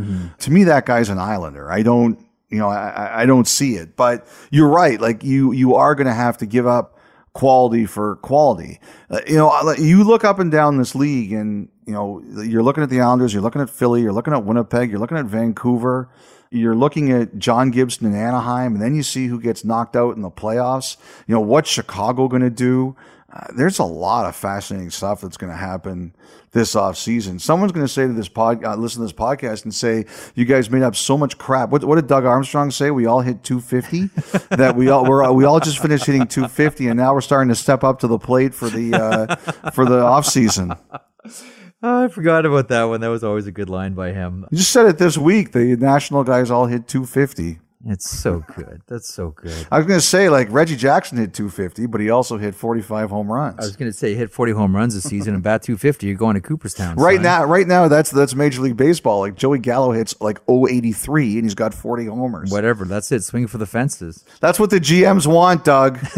[0.41, 1.71] To me, that guy's an Islander.
[1.71, 2.19] I don't,
[2.51, 3.97] you know, I, I- I don't see it.
[3.97, 5.01] But you're right.
[5.01, 6.99] Like you, you are going to have to give up
[7.35, 8.81] quality for quality.
[9.11, 12.83] Uh, you know, you look up and down this league, and you know, you're looking
[12.83, 16.11] at the Islanders, you're looking at Philly, you're looking at Winnipeg, you're looking at Vancouver.
[16.51, 20.17] You're looking at John Gibson in Anaheim, and then you see who gets knocked out
[20.17, 20.97] in the playoffs.
[21.27, 22.97] You know, what's Chicago going to do?
[23.31, 26.15] Uh, there's a lot of fascinating stuff that's going to happen
[26.53, 27.39] this off season.
[27.39, 30.47] Someone's going to say to this pod, uh, listen to this podcast and say, you
[30.47, 31.69] guys made up so much crap.
[31.69, 32.91] What, what did Doug Armstrong say?
[32.91, 34.07] We all hit 250
[34.57, 37.55] that we all, we're, we all just finished hitting 250 and now we're starting to
[37.55, 39.37] step up to the plate for the, uh,
[39.73, 40.75] for the off season.
[41.81, 43.01] Oh, I forgot about that one.
[43.01, 44.47] That was always a good line by him.
[44.51, 45.53] You just said it this week.
[45.53, 47.61] The national guys all hit 250.
[47.87, 48.83] It's so good.
[48.89, 49.67] That's so good.
[49.71, 53.11] I was going to say, like Reggie Jackson hit 250, but he also hit 45
[53.11, 53.57] home runs.
[53.59, 56.07] I was going to say hit 40 home runs this season and bat 250.
[56.07, 56.97] You're going to Cooperstown.
[56.97, 57.23] right son.
[57.23, 59.21] now, right now, that's that's Major League Baseball.
[59.21, 62.51] Like Joey Gallo hits like 083, and he's got 40 homers.
[62.51, 62.85] Whatever.
[62.85, 63.23] That's it.
[63.23, 64.25] Swing for the fences.
[64.41, 65.99] That's what the GMs want, Doug.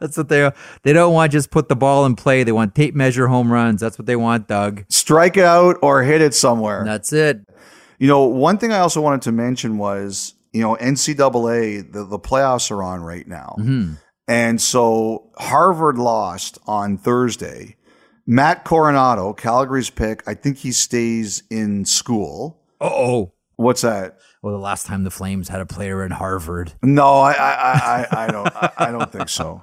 [0.00, 0.50] That's what they
[0.82, 1.30] they don't want.
[1.30, 2.42] Just put the ball in play.
[2.42, 3.80] They want tape measure home runs.
[3.80, 4.84] That's what they want, Doug.
[4.88, 6.84] Strike it out or hit it somewhere.
[6.84, 7.40] That's it.
[8.00, 12.18] You know, one thing I also wanted to mention was, you know, NCAA, the, the
[12.18, 13.56] playoffs are on right now.
[13.58, 13.94] Mm-hmm.
[14.28, 17.76] And so Harvard lost on Thursday.
[18.26, 22.62] Matt Coronato, Calgary's pick, I think he stays in school.
[22.80, 24.18] Oh, What's that?
[24.44, 26.74] Well, the last time the Flames had a player in Harvard.
[26.82, 29.62] No, I, I, I, I don't, I, I don't think so.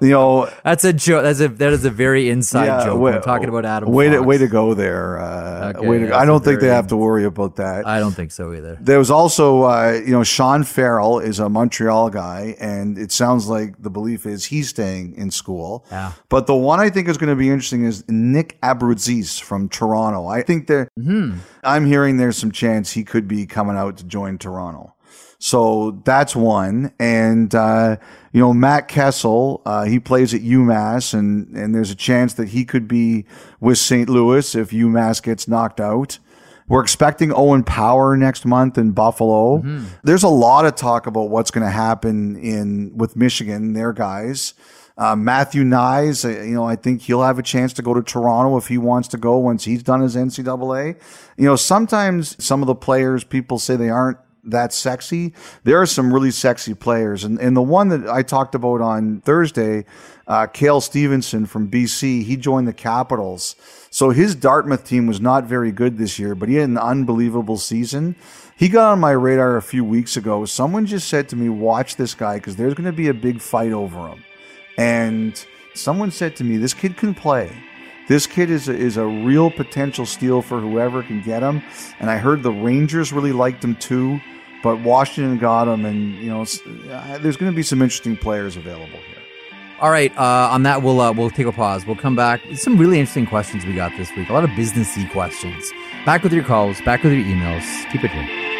[0.00, 1.22] You know, That's a joke.
[1.22, 2.98] That's a that is a very inside joke.
[2.98, 3.90] way- We're talking about Adam.
[3.92, 5.18] Way to, way to go there.
[5.18, 7.86] Uh, Okay, way to I don't think they have to worry about that.
[7.86, 8.78] I don't think so either.
[8.80, 13.48] There was also, uh, you know, Sean Farrell is a Montreal guy, and it sounds
[13.48, 15.84] like the belief is he's staying in school.
[15.90, 16.12] Yeah.
[16.30, 20.26] But the one I think is going to be interesting is Nick Abruzzese from Toronto.
[20.26, 20.88] I think there,
[21.62, 24.94] I'm hearing there's some chance he could be coming out to join Toronto.
[25.38, 26.92] So that's one.
[27.00, 27.96] And, uh,
[28.32, 32.48] you know, Matt Kessel, uh, he plays at UMass and, and there's a chance that
[32.48, 33.26] he could be
[33.60, 34.08] with St.
[34.08, 36.18] Louis if UMass gets knocked out.
[36.68, 39.58] We're expecting Owen Power next month in Buffalo.
[40.04, 44.54] There's a lot of talk about what's going to happen in with Michigan, their guys.
[44.98, 48.02] Uh, Matthew Knies, uh, you know, I think he'll have a chance to go to
[48.02, 50.96] Toronto if he wants to go once he's done his NCAA.
[51.36, 55.34] You know, sometimes some of the players people say they aren't that sexy.
[55.64, 59.20] There are some really sexy players, and and the one that I talked about on
[59.20, 59.84] Thursday,
[60.26, 63.56] uh, Clay Stevenson from BC, he joined the Capitals.
[63.90, 67.58] So his Dartmouth team was not very good this year, but he had an unbelievable
[67.58, 68.16] season.
[68.56, 70.44] He got on my radar a few weeks ago.
[70.44, 73.40] Someone just said to me, "Watch this guy because there's going to be a big
[73.40, 74.24] fight over him."
[74.78, 77.50] And someone said to me, "This kid can play."
[78.08, 81.62] This kid is a, is a real potential steal for whoever can get him.
[82.00, 84.20] And I heard the Rangers really liked him too,
[84.62, 85.84] but Washington got him.
[85.84, 89.22] And you know, uh, there's going to be some interesting players available here.
[89.80, 90.16] All right.
[90.16, 91.86] Uh, on that, we'll uh, we'll take a pause.
[91.86, 92.40] We'll come back.
[92.54, 94.28] Some really interesting questions we got this week.
[94.28, 95.72] A lot of businessy questions.
[96.04, 96.80] Back with your calls.
[96.82, 97.90] Back with your emails.
[97.90, 98.51] Keep it here.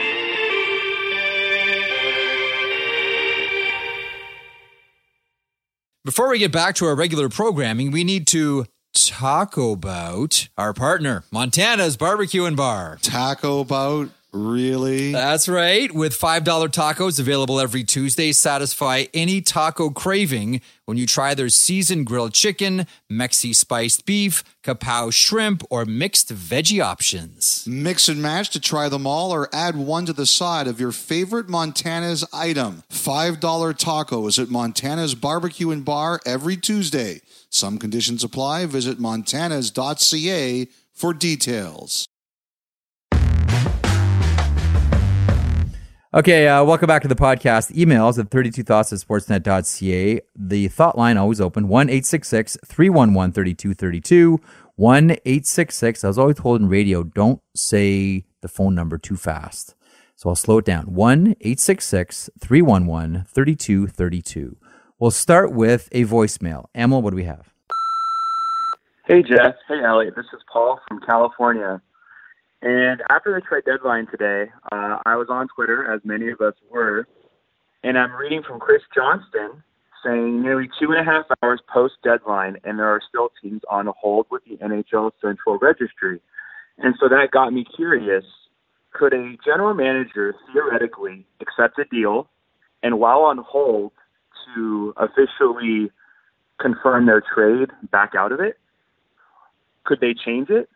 [6.04, 11.22] Before we get back to our regular programming, we need to talk about our partner,
[11.30, 12.98] Montana's Barbecue and Bar.
[13.02, 14.08] Taco bout?
[14.32, 15.12] Really?
[15.12, 15.92] That's right.
[15.92, 22.06] With $5 tacos available every Tuesday, satisfy any taco craving when you try their seasoned
[22.06, 27.66] grilled chicken, Mexi spiced beef, kapow shrimp, or mixed veggie options.
[27.68, 30.92] Mix and match to try them all or add one to the side of your
[30.92, 32.84] favorite Montana's item.
[32.90, 37.20] $5 tacos at Montana's Barbecue and Bar every Tuesday.
[37.50, 38.64] Some conditions apply.
[38.64, 42.08] Visit montanas.ca for details.
[46.14, 47.74] Okay, uh, welcome back to the podcast.
[47.74, 50.20] Emails at 32thoughts at sportsnet.ca.
[50.36, 54.38] The thought line always open 1 311 3232.
[54.76, 56.04] 1 866.
[56.04, 59.74] I was always told in radio, don't say the phone number too fast.
[60.14, 64.58] So I'll slow it down 1 866 311 3232.
[64.98, 66.66] We'll start with a voicemail.
[66.74, 67.54] Emil, what do we have?
[69.06, 69.54] Hey, Jeff.
[69.66, 70.14] Hey, Elliotte.
[70.14, 71.80] This is Paul from California.
[72.62, 76.54] And after the trade deadline today, uh, I was on Twitter, as many of us
[76.70, 77.08] were,
[77.82, 79.64] and I'm reading from Chris Johnston
[80.04, 83.88] saying nearly two and a half hours post deadline, and there are still teams on
[83.98, 86.20] hold with the NHL Central Registry.
[86.78, 88.24] And so that got me curious.
[88.92, 92.28] Could a general manager theoretically accept a deal
[92.82, 93.92] and while on hold
[94.54, 95.90] to officially
[96.60, 98.58] confirm their trade back out of it?
[99.84, 100.68] Could they change it?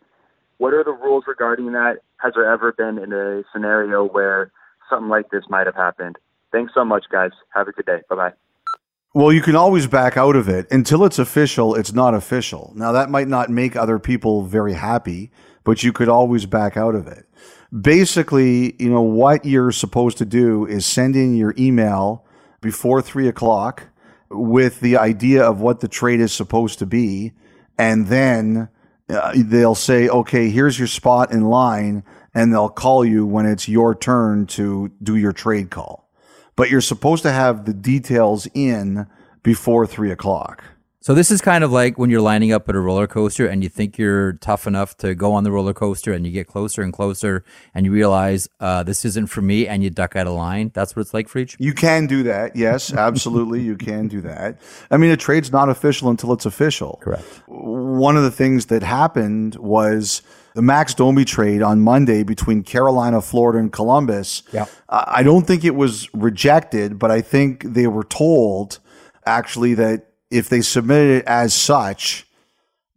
[0.58, 1.98] What are the rules regarding that?
[2.18, 4.50] Has there ever been in a scenario where
[4.88, 6.16] something like this might have happened?
[6.52, 7.32] Thanks so much, guys.
[7.54, 8.00] Have a good day.
[8.08, 8.32] Bye bye.
[9.14, 11.74] Well, you can always back out of it until it's official.
[11.74, 12.72] It's not official.
[12.74, 15.30] Now that might not make other people very happy,
[15.64, 17.26] but you could always back out of it.
[17.78, 22.24] Basically, you know, what you're supposed to do is send in your email
[22.60, 23.84] before three o'clock
[24.30, 27.32] with the idea of what the trade is supposed to be.
[27.78, 28.68] And then
[29.08, 32.02] uh, they'll say, okay, here's your spot in line.
[32.34, 36.10] And they'll call you when it's your turn to do your trade call.
[36.54, 39.06] But you're supposed to have the details in
[39.42, 40.62] before three o'clock.
[41.06, 43.62] So this is kind of like when you're lining up at a roller coaster and
[43.62, 46.82] you think you're tough enough to go on the roller coaster and you get closer
[46.82, 50.32] and closer and you realize uh, this isn't for me and you duck out of
[50.32, 50.72] line.
[50.74, 51.54] That's what it's like for each.
[51.60, 52.56] You can do that.
[52.56, 53.62] Yes, absolutely.
[53.62, 54.60] you can do that.
[54.90, 56.98] I mean, a trade's not official until it's official.
[57.00, 57.22] Correct.
[57.46, 60.22] One of the things that happened was
[60.54, 64.42] the Max Domi trade on Monday between Carolina, Florida, and Columbus.
[64.52, 64.66] Yeah.
[64.88, 68.80] I don't think it was rejected, but I think they were told
[69.24, 72.26] actually that if they submitted it as such,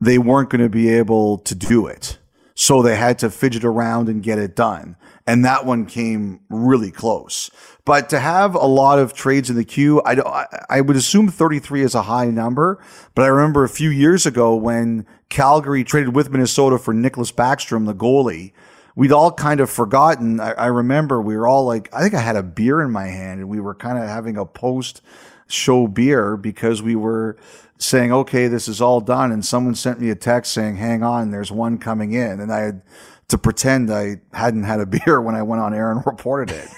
[0.02, 2.18] they weren't going to be able to do it.
[2.56, 4.98] So they had to fidget around and get it done.
[5.26, 7.50] And that one came really close.
[7.86, 11.82] But to have a lot of trades in the queue, I, I- would assume 33
[11.84, 12.84] is a high number.
[13.16, 17.86] But I remember a few years ago when Calgary traded with Minnesota for Niklas Backstrom,
[17.86, 18.52] the goalie,
[18.96, 20.40] we'd all kind of forgotten.
[20.42, 23.06] I, I remember we were all like, I think I had a beer in my
[23.08, 25.02] hand and we were kind of having a post
[25.50, 27.38] show beer because we were
[27.78, 29.32] saying, okay, this is all done.
[29.32, 32.40] And someone sent me a text saying, hang on, there's one coming in.
[32.40, 32.82] And I had
[33.30, 36.70] to pretend I hadn't had a beer when I went on air and reported it.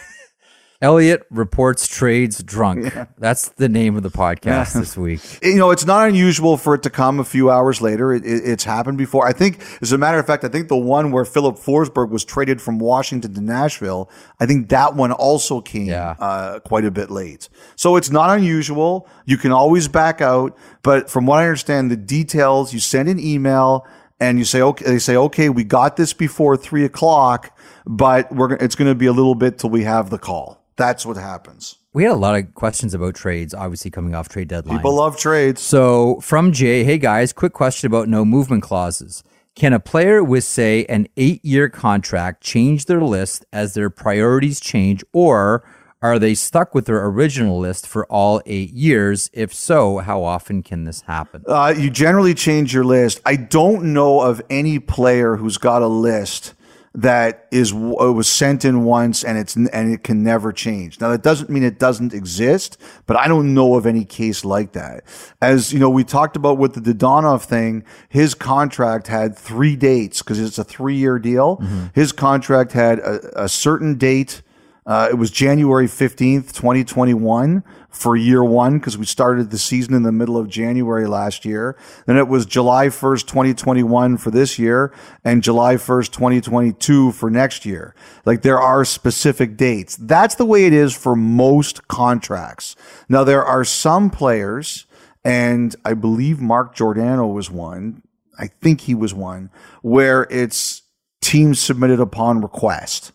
[0.82, 2.92] Elliotte reports trades drunk.
[3.20, 5.22] That's the name of the podcast this week.
[5.44, 8.12] you know, it's not unusual for it to come a few hours later.
[8.14, 9.28] It, it, it's happened before.
[9.28, 12.26] I think, as a matter of fact, I think the one where Filip Forsberg was
[12.26, 16.16] traded from Washington to Nashville, I think that one also came Yeah.
[16.20, 17.48] uh, quite a bit late.
[17.76, 19.08] So it's not unusual.
[19.26, 23.20] You can always back out, but from what I understand, the details you send an
[23.20, 23.86] email
[24.20, 28.54] and you say, okay, they say, okay, we got this before three o'clock, but we're
[28.54, 30.61] it's going to be a little bit till we have the call.
[30.76, 31.78] That's what happens.
[31.94, 34.78] We had a lot of questions about trades, obviously coming off trade deadline.
[34.78, 35.62] People love trades.
[35.62, 39.24] So from Jay, hey guys, quick question about no movement clauses.
[39.56, 44.62] Can a player with, say, an eight year contract change their list as their priorities
[44.62, 45.64] change, or
[46.02, 49.30] are they stuck with their original list for all eight years?
[49.34, 51.44] If so, how often can this happen?
[51.46, 53.20] Uh, you generally change your list.
[53.26, 56.54] I don't know of any player who's got a list
[56.94, 61.00] that is it was sent in once and it's and it can never change.
[61.00, 64.74] Now that doesn't mean it doesn't exist, but I don't know of any case like
[64.74, 65.04] that.
[65.42, 70.22] As you know, we talked about with the Dadonov thing, his contract had three dates
[70.22, 71.58] because it's a three year deal.
[71.94, 74.42] His contract had a, a certain date.
[74.86, 80.04] Uh, it was January 15th, 2021 for year one because we started the season in
[80.04, 81.78] the middle of January last year.
[82.06, 84.94] Then it was July 1st, 2021 for this year
[85.26, 87.94] and July 1st, 2022 for next year.
[88.26, 89.98] Like there are specific dates.
[89.98, 92.78] That's the way it is for most contracts.
[93.10, 94.88] Now there are some players
[95.26, 98.04] and I believe Mark Giordano was one.
[98.40, 99.52] I think he was one
[99.82, 100.82] where it's
[101.22, 103.12] teams submitted upon request.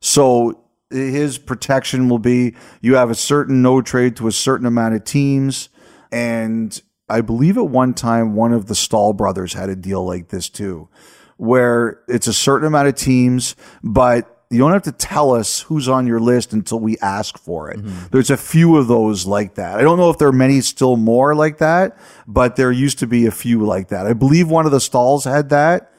[0.00, 0.65] So
[0.96, 5.04] his protection will be you have a certain no trade to a certain amount of
[5.04, 5.68] teams.
[6.10, 10.28] And I believe at one time, one of the Staal brothers had a deal like
[10.28, 10.88] this too,
[11.36, 15.88] where it's a certain amount of teams, but you don't have to tell us who's
[15.88, 17.78] on your list until we ask for it.
[17.78, 18.06] Mm-hmm.
[18.12, 19.78] There's a few of those like that.
[19.78, 21.98] I don't know if there are many still more like that,
[22.28, 24.06] but there used to be a few like that.
[24.06, 25.92] I believe one of the Staals had that.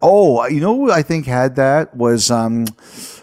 [0.00, 2.66] Oh, you know who I think had that was um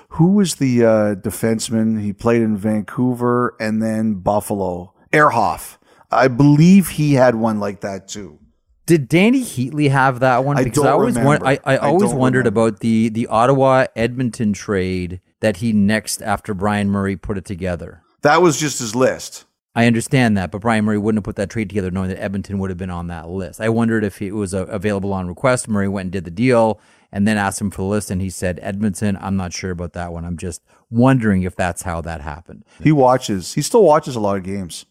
[0.10, 2.02] who was the uh defenseman?
[2.02, 4.94] He played in Vancouver and then Buffalo.
[5.14, 5.78] Ehrhoff.
[6.12, 8.40] I believe he had one like that too.
[8.86, 10.58] Did Dany Heatley have that one?
[10.58, 11.46] I Because don't I always remember.
[11.46, 12.68] I, I I always don't wondered remember.
[12.68, 18.02] about the the Ottawa Edmonton trade that he next after Bryan Murray put it together.
[18.22, 19.45] That was just his list.
[19.76, 22.60] I understand that, but Bryan Murray wouldn't have put that trade together knowing that Edmonton
[22.60, 23.60] would have been on that list.
[23.60, 25.68] I wondered if it was uh, available on request.
[25.68, 26.80] Murray went and did the deal
[27.12, 29.94] and then asked him for the list, and he said, Edmonton, I'm not sure about
[29.94, 30.24] that one.
[30.26, 32.64] I'm just wondering if that's how that happened.
[32.82, 34.86] He watches, he still watches a lot of games.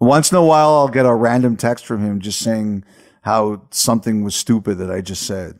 [0.00, 2.84] Once in a while, I'll get a random text from him just saying
[3.22, 5.58] how something was stupid that I just said.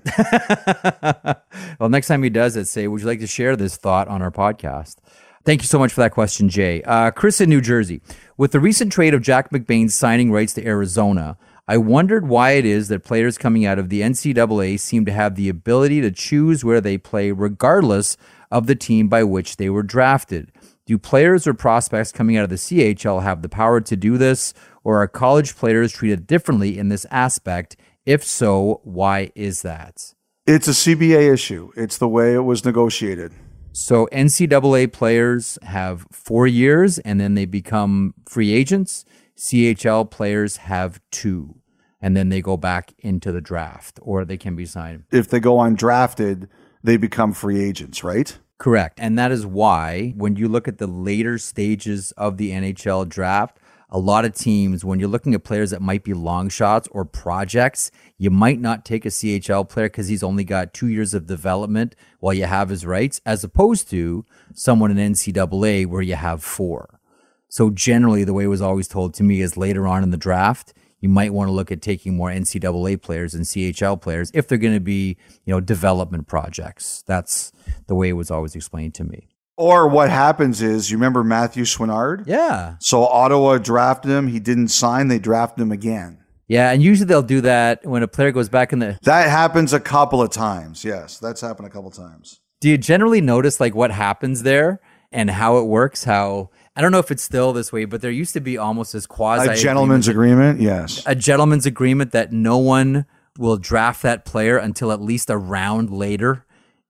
[1.78, 4.22] well, next time he does it, say, Would you like to share this thought on
[4.22, 4.96] our podcast?
[5.42, 6.82] Thank you so much for that question, Jay.
[6.82, 8.02] Uh, Chris in New Jersey.
[8.36, 12.66] With the recent trade of Jack McBain signing rights to Arizona, I wondered why it
[12.66, 16.62] is that players coming out of the NCAA seem to have the ability to choose
[16.62, 18.18] where they play regardless
[18.50, 20.52] of the team by which they were drafted.
[20.84, 24.52] Do players or prospects coming out of the CHL have the power to do this,
[24.84, 27.76] or are college players treated differently in this aspect?
[28.04, 30.14] If so, why is that?
[30.46, 31.70] It's a CBA issue.
[31.76, 33.32] It's the way it was negotiated.
[33.72, 39.04] So NCAA players have four years and then they become free agents.
[39.36, 41.56] CHL players have two
[42.00, 45.04] and then they go back into the draft or they can be signed.
[45.12, 46.48] If they go undrafted,
[46.82, 48.36] they become free agents, right?
[48.58, 48.98] Correct.
[49.00, 53.58] And that is why when you look at the later stages of the NHL draft,
[53.90, 57.04] a lot of teams, when you're looking at players that might be long shots or
[57.04, 61.26] projects, you might not take a CHL player because he's only got two years of
[61.26, 64.24] development while you have his rights, as opposed to
[64.54, 67.00] someone in NCAA where you have four.
[67.48, 70.16] So generally, the way it was always told to me is later on in the
[70.16, 74.46] draft, you might want to look at taking more NCAA players and CHL players if
[74.46, 77.02] they're going to be, you know, development projects.
[77.06, 77.50] That's
[77.88, 79.30] the way it was always explained to me.
[79.56, 82.24] Or what happens is, you remember Mathieu Chouinard?
[82.26, 82.76] Yeah.
[82.80, 84.28] So Ottawa drafted him.
[84.28, 85.08] He didn't sign.
[85.08, 86.18] They drafted him again.
[86.48, 88.98] Yeah, and usually they'll do that when a player goes back in the.
[89.02, 90.84] That happens a couple of times.
[90.84, 92.40] Yes, that's happened a couple of times.
[92.60, 94.80] Do you generally notice like what happens there
[95.12, 96.04] and how it works?
[96.04, 98.92] How I don't know if it's still this way, but there used to be almost
[98.94, 100.60] this quasi A gentleman's agreement.
[100.60, 101.02] Yes.
[101.06, 103.06] a gentleman's agreement that no one
[103.38, 106.46] will draft that player until at least a round later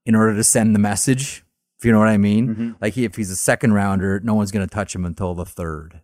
[0.07, 1.45] in order to send the message.
[1.81, 2.49] If you know what I mean.
[2.49, 2.71] Mm-hmm.
[2.79, 6.03] Like if he's a second rounder, no one's going to touch him until the third.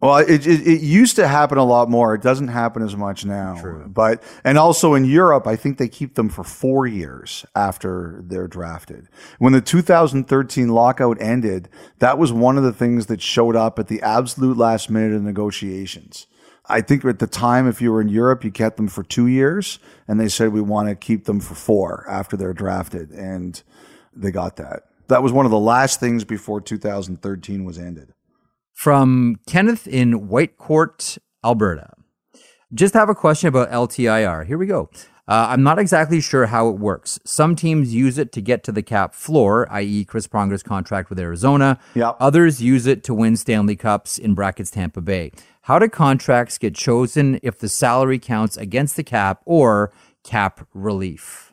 [0.00, 2.12] Well, it, it, it used to happen a lot more.
[2.12, 3.60] It doesn't happen as much now.
[3.60, 3.84] True.
[3.86, 8.48] But, and also in Europe, I think they keep them for four years after they're
[8.48, 9.06] drafted.
[9.38, 11.68] When the 2013 lockout ended,
[12.00, 15.22] that was one of the things that showed up at the absolute last minute of
[15.22, 16.26] negotiations.
[16.68, 19.28] I think at the time, if you were in Europe, you kept them for two
[19.28, 19.78] years
[20.08, 23.10] and they said, we want to keep them for four after they're drafted.
[23.10, 23.62] And
[24.18, 24.84] they got that.
[25.08, 28.12] That was one of the last things before 2013 was ended.
[28.74, 31.94] From Kenneth in Whitecourt, Alberta.
[32.74, 34.46] Just have a question about LTIR.
[34.46, 34.90] Here we go.
[35.26, 37.18] Uh, I'm not exactly sure how it works.
[37.24, 41.18] Some teams use it to get to the cap floor, i.e., Chris Pronger's contract with
[41.18, 41.78] Arizona.
[41.94, 42.16] Yep.
[42.18, 45.32] Others use it to win Stanley Cups in brackets Tampa Bay.
[45.62, 49.92] How do contracts get chosen if the salary counts against the cap or
[50.24, 51.47] cap relief?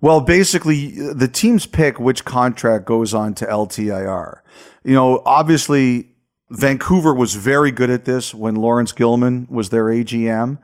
[0.00, 4.40] Well, basically, the teams pick which contract goes on to LTIR.
[4.84, 6.14] You know, obviously,
[6.50, 10.58] Vancouver was very good at this when Laurence Gilman was their AGM.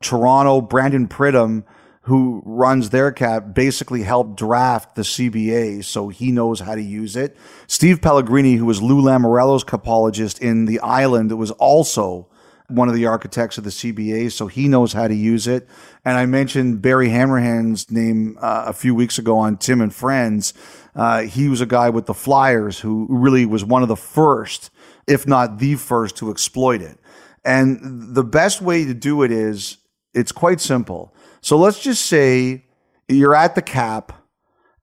[0.00, 1.64] Toronto, Brandon Pridham,
[2.02, 7.14] who runs their cap, basically helped draft the CBA, so he knows how to use
[7.14, 7.36] it.
[7.66, 12.26] Steve Pellegrini, who was Lou Lamoriello's capologist in the island, was also
[12.68, 15.66] one of the architects of the CBA, so he knows how to use it.
[16.04, 20.54] And I mentioned Barry Hanrahan's name uh, a few weeks ago on Tim and Friends.
[20.94, 24.70] Uh, he was a guy with the Flyers who really was one of the first,
[25.06, 26.98] if not the first, to exploit it.
[27.44, 29.78] And the best way to do it is
[30.12, 31.14] it's quite simple.
[31.40, 32.66] So let's just say
[33.08, 34.12] you're at the cap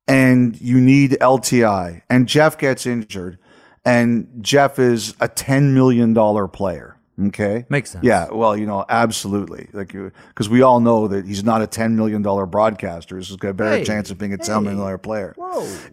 [0.07, 3.39] and you need LTI, and Jeff gets injured,
[3.83, 6.13] and Jeff is a $10 million
[6.49, 6.94] player.
[7.27, 7.65] Okay.
[7.69, 8.03] Makes sense.
[8.03, 8.27] Yeah.
[8.31, 9.69] Well, you know, absolutely.
[9.71, 13.17] Like, because we all know that he's not a $10 million broadcaster.
[13.17, 15.33] He's got a better Hey, chance of being a $10 million player.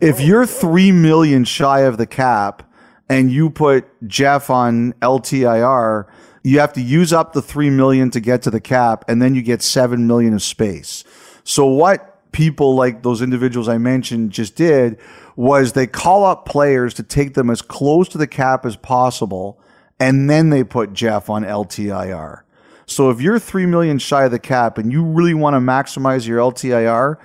[0.00, 2.68] if you're 3 million shy of the cap
[3.08, 6.06] and you put Jeff on LTIR,
[6.42, 9.34] you have to use up the 3 million to get to the cap and then
[9.36, 11.04] you get 7 million of space.
[11.44, 14.98] So what people like those individuals I mentioned just did
[15.36, 19.60] was they call up players to take them as close to the cap as possible
[20.02, 22.40] and then they put Jeff on LTIR.
[22.86, 26.26] So if you're 3 million shy of the cap and you really want to maximize
[26.26, 27.18] your LTIR,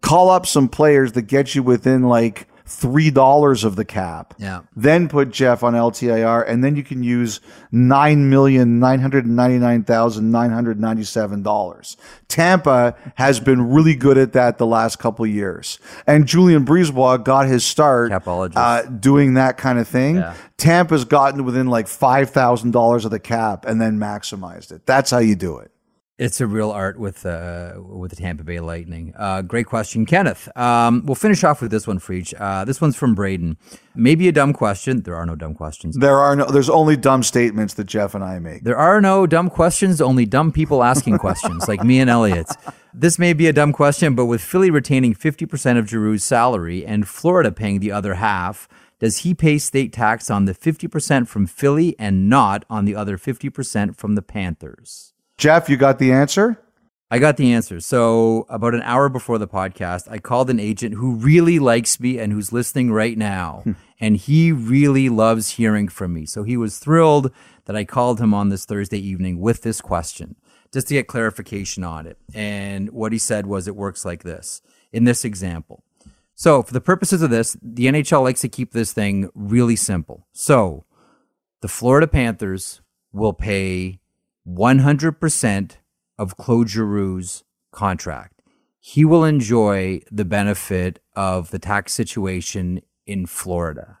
[0.00, 4.34] call up some players that get you within like three dollars of the cap.
[4.38, 4.62] Yeah.
[4.74, 7.40] Then put Jeff on LTIR, and then you can use
[7.70, 11.96] nine million nine hundred ninety nine thousand nine hundred ninety seven dollars.
[12.28, 17.22] Tampa has been really good at that the last couple of years, and Julien BriseBois
[17.22, 18.10] got his start
[18.56, 20.16] uh, doing that kind of thing.
[20.16, 20.34] Yeah.
[20.56, 24.86] Tampa's gotten within like five thousand dollars of the cap and then maximized it.
[24.86, 25.70] That's how you do it.
[26.16, 29.12] It's a real art with uh, with the Tampa Bay Lightning.
[29.16, 30.48] Uh, great question, Kenneth.
[30.56, 32.32] Um, we'll finish off with this one for each.
[32.34, 33.56] Uh, this one's from Braden.
[33.96, 35.02] Maybe a dumb question.
[35.02, 35.96] There are no dumb questions.
[35.96, 36.46] There are no.
[36.46, 38.62] There's only dumb statements that Jeff and I make.
[38.62, 42.56] There are no dumb questions, only dumb people asking questions, like me and Elliotte.
[42.92, 47.08] This may be a dumb question, but with Philly retaining 50% of Giroux's salary and
[47.08, 48.68] Florida paying the other half,
[49.00, 53.18] does he pay state tax on the 50% from Philly and not on the other
[53.18, 55.13] 50% from the Panthers?
[55.38, 56.60] Jeff, you got the answer.
[57.10, 57.80] I got the answer.
[57.80, 62.18] So, about an hour before the podcast, I called an agent who really likes me
[62.18, 63.60] and who's listening right now.
[63.64, 63.72] Hmm.
[64.00, 66.26] and he really loves hearing from me.
[66.26, 67.30] So, he was thrilled
[67.66, 70.36] that I called him on this Thursday evening with this question
[70.72, 72.18] just to get clarification on it.
[72.34, 74.60] And what he said was it works like this
[74.92, 75.84] in this example.
[76.34, 80.26] So, for the purposes of this, the NHL likes to keep this thing really simple.
[80.32, 80.84] So,
[81.60, 82.82] the Florida Panthers
[83.12, 84.00] will pay
[84.46, 85.76] 100%
[86.18, 88.42] of Claude Giroux's contract.
[88.78, 93.98] He will enjoy the benefit of the tax situation in Florida.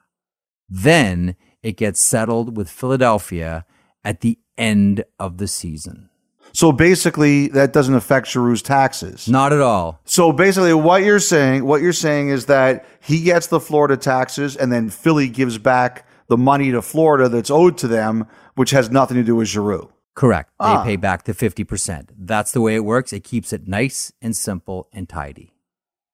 [0.68, 3.64] Then it gets settled with Philadelphia
[4.04, 6.10] at the end of the season.
[6.52, 9.26] So basically, that doesn't affect Giroux's taxes.
[9.26, 10.00] Not at all.
[10.04, 14.54] So basically, what you're saying, what you're saying is that he gets the Florida taxes,
[14.56, 18.90] and then Philly gives back the money to Florida that's owed to them, which has
[18.90, 19.90] nothing to do with Giroux.
[20.14, 20.50] Correct.
[20.60, 20.84] They Ah.
[20.84, 22.10] pay back the 50%.
[22.16, 23.12] That's the way it works.
[23.12, 25.52] It keeps it nice and simple and tidy.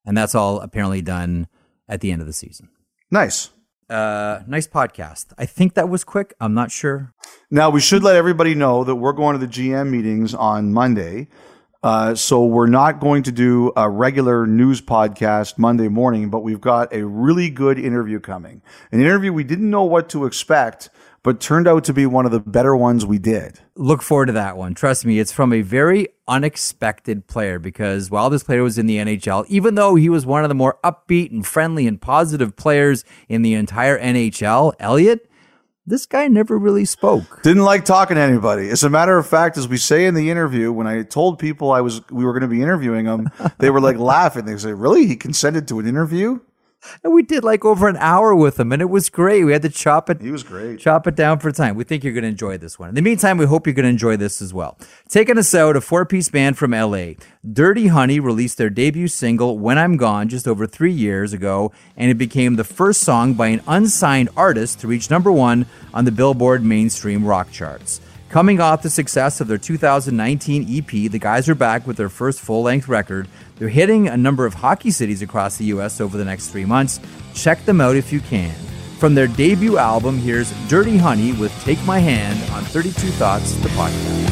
[0.06, 1.46] And that's all apparently done
[1.88, 2.68] at the end of the season.
[3.10, 3.50] Nice.
[3.90, 5.26] Uh, nice podcast.
[5.36, 6.32] I think that was quick.
[6.40, 7.12] I'm not sure.
[7.50, 11.28] Now we should let everybody know that we're going to the GM meetings on Monday.
[11.82, 16.60] Uh, so we're not going to do a regular news podcast Monday morning, but we've
[16.60, 18.60] got a really good interview coming.
[18.92, 20.90] An interview we didn't know what to expect,
[21.22, 23.60] but turned out to be one of the better ones we did.
[23.74, 24.74] Look forward to that one.
[24.74, 28.96] Trust me, it's from a very unexpected player because while this player was in the
[28.96, 33.04] NHL, even though he was one of the more upbeat and friendly and positive players
[33.28, 35.26] in the entire NHL, Elliotte,
[35.86, 37.42] this guy never really spoke.
[37.42, 38.68] Didn't like talking to anybody.
[38.68, 41.72] As a matter of fact, as we say in the interview, when I told people
[41.72, 44.44] I was we were going to be interviewing him, they were like laughing.
[44.44, 45.06] They say, "Really?
[45.06, 46.40] He consented to an interview?"
[47.04, 49.44] And we did like over an hour with him, and it was great.
[49.44, 50.20] We had to chop it.
[50.20, 50.80] He was great.
[50.80, 51.76] Chop it down for time.
[51.76, 52.88] We think you're going to enjoy this one.
[52.88, 54.78] In the meantime, we hope you're going to enjoy this as well.
[55.08, 57.12] Taking us out, a four piece band from LA.
[57.50, 62.10] Dirty Honey released their debut single, When I'm Gone, just over three years ago, and
[62.10, 66.12] it became the first song by an unsigned artist to reach number one on the
[66.12, 68.00] Billboard mainstream rock charts.
[68.30, 72.38] Coming off the success of their 2019 EP, the guys are back with their first
[72.38, 73.26] full length record.
[73.56, 76.00] They're hitting a number of hockey cities across the U.S.
[76.00, 77.00] over the next three months.
[77.34, 78.54] Check them out if you can.
[78.98, 83.68] From their debut album, here's Dirty Honey with Take My Hand on 32 Thoughts, the
[83.70, 84.29] podcast.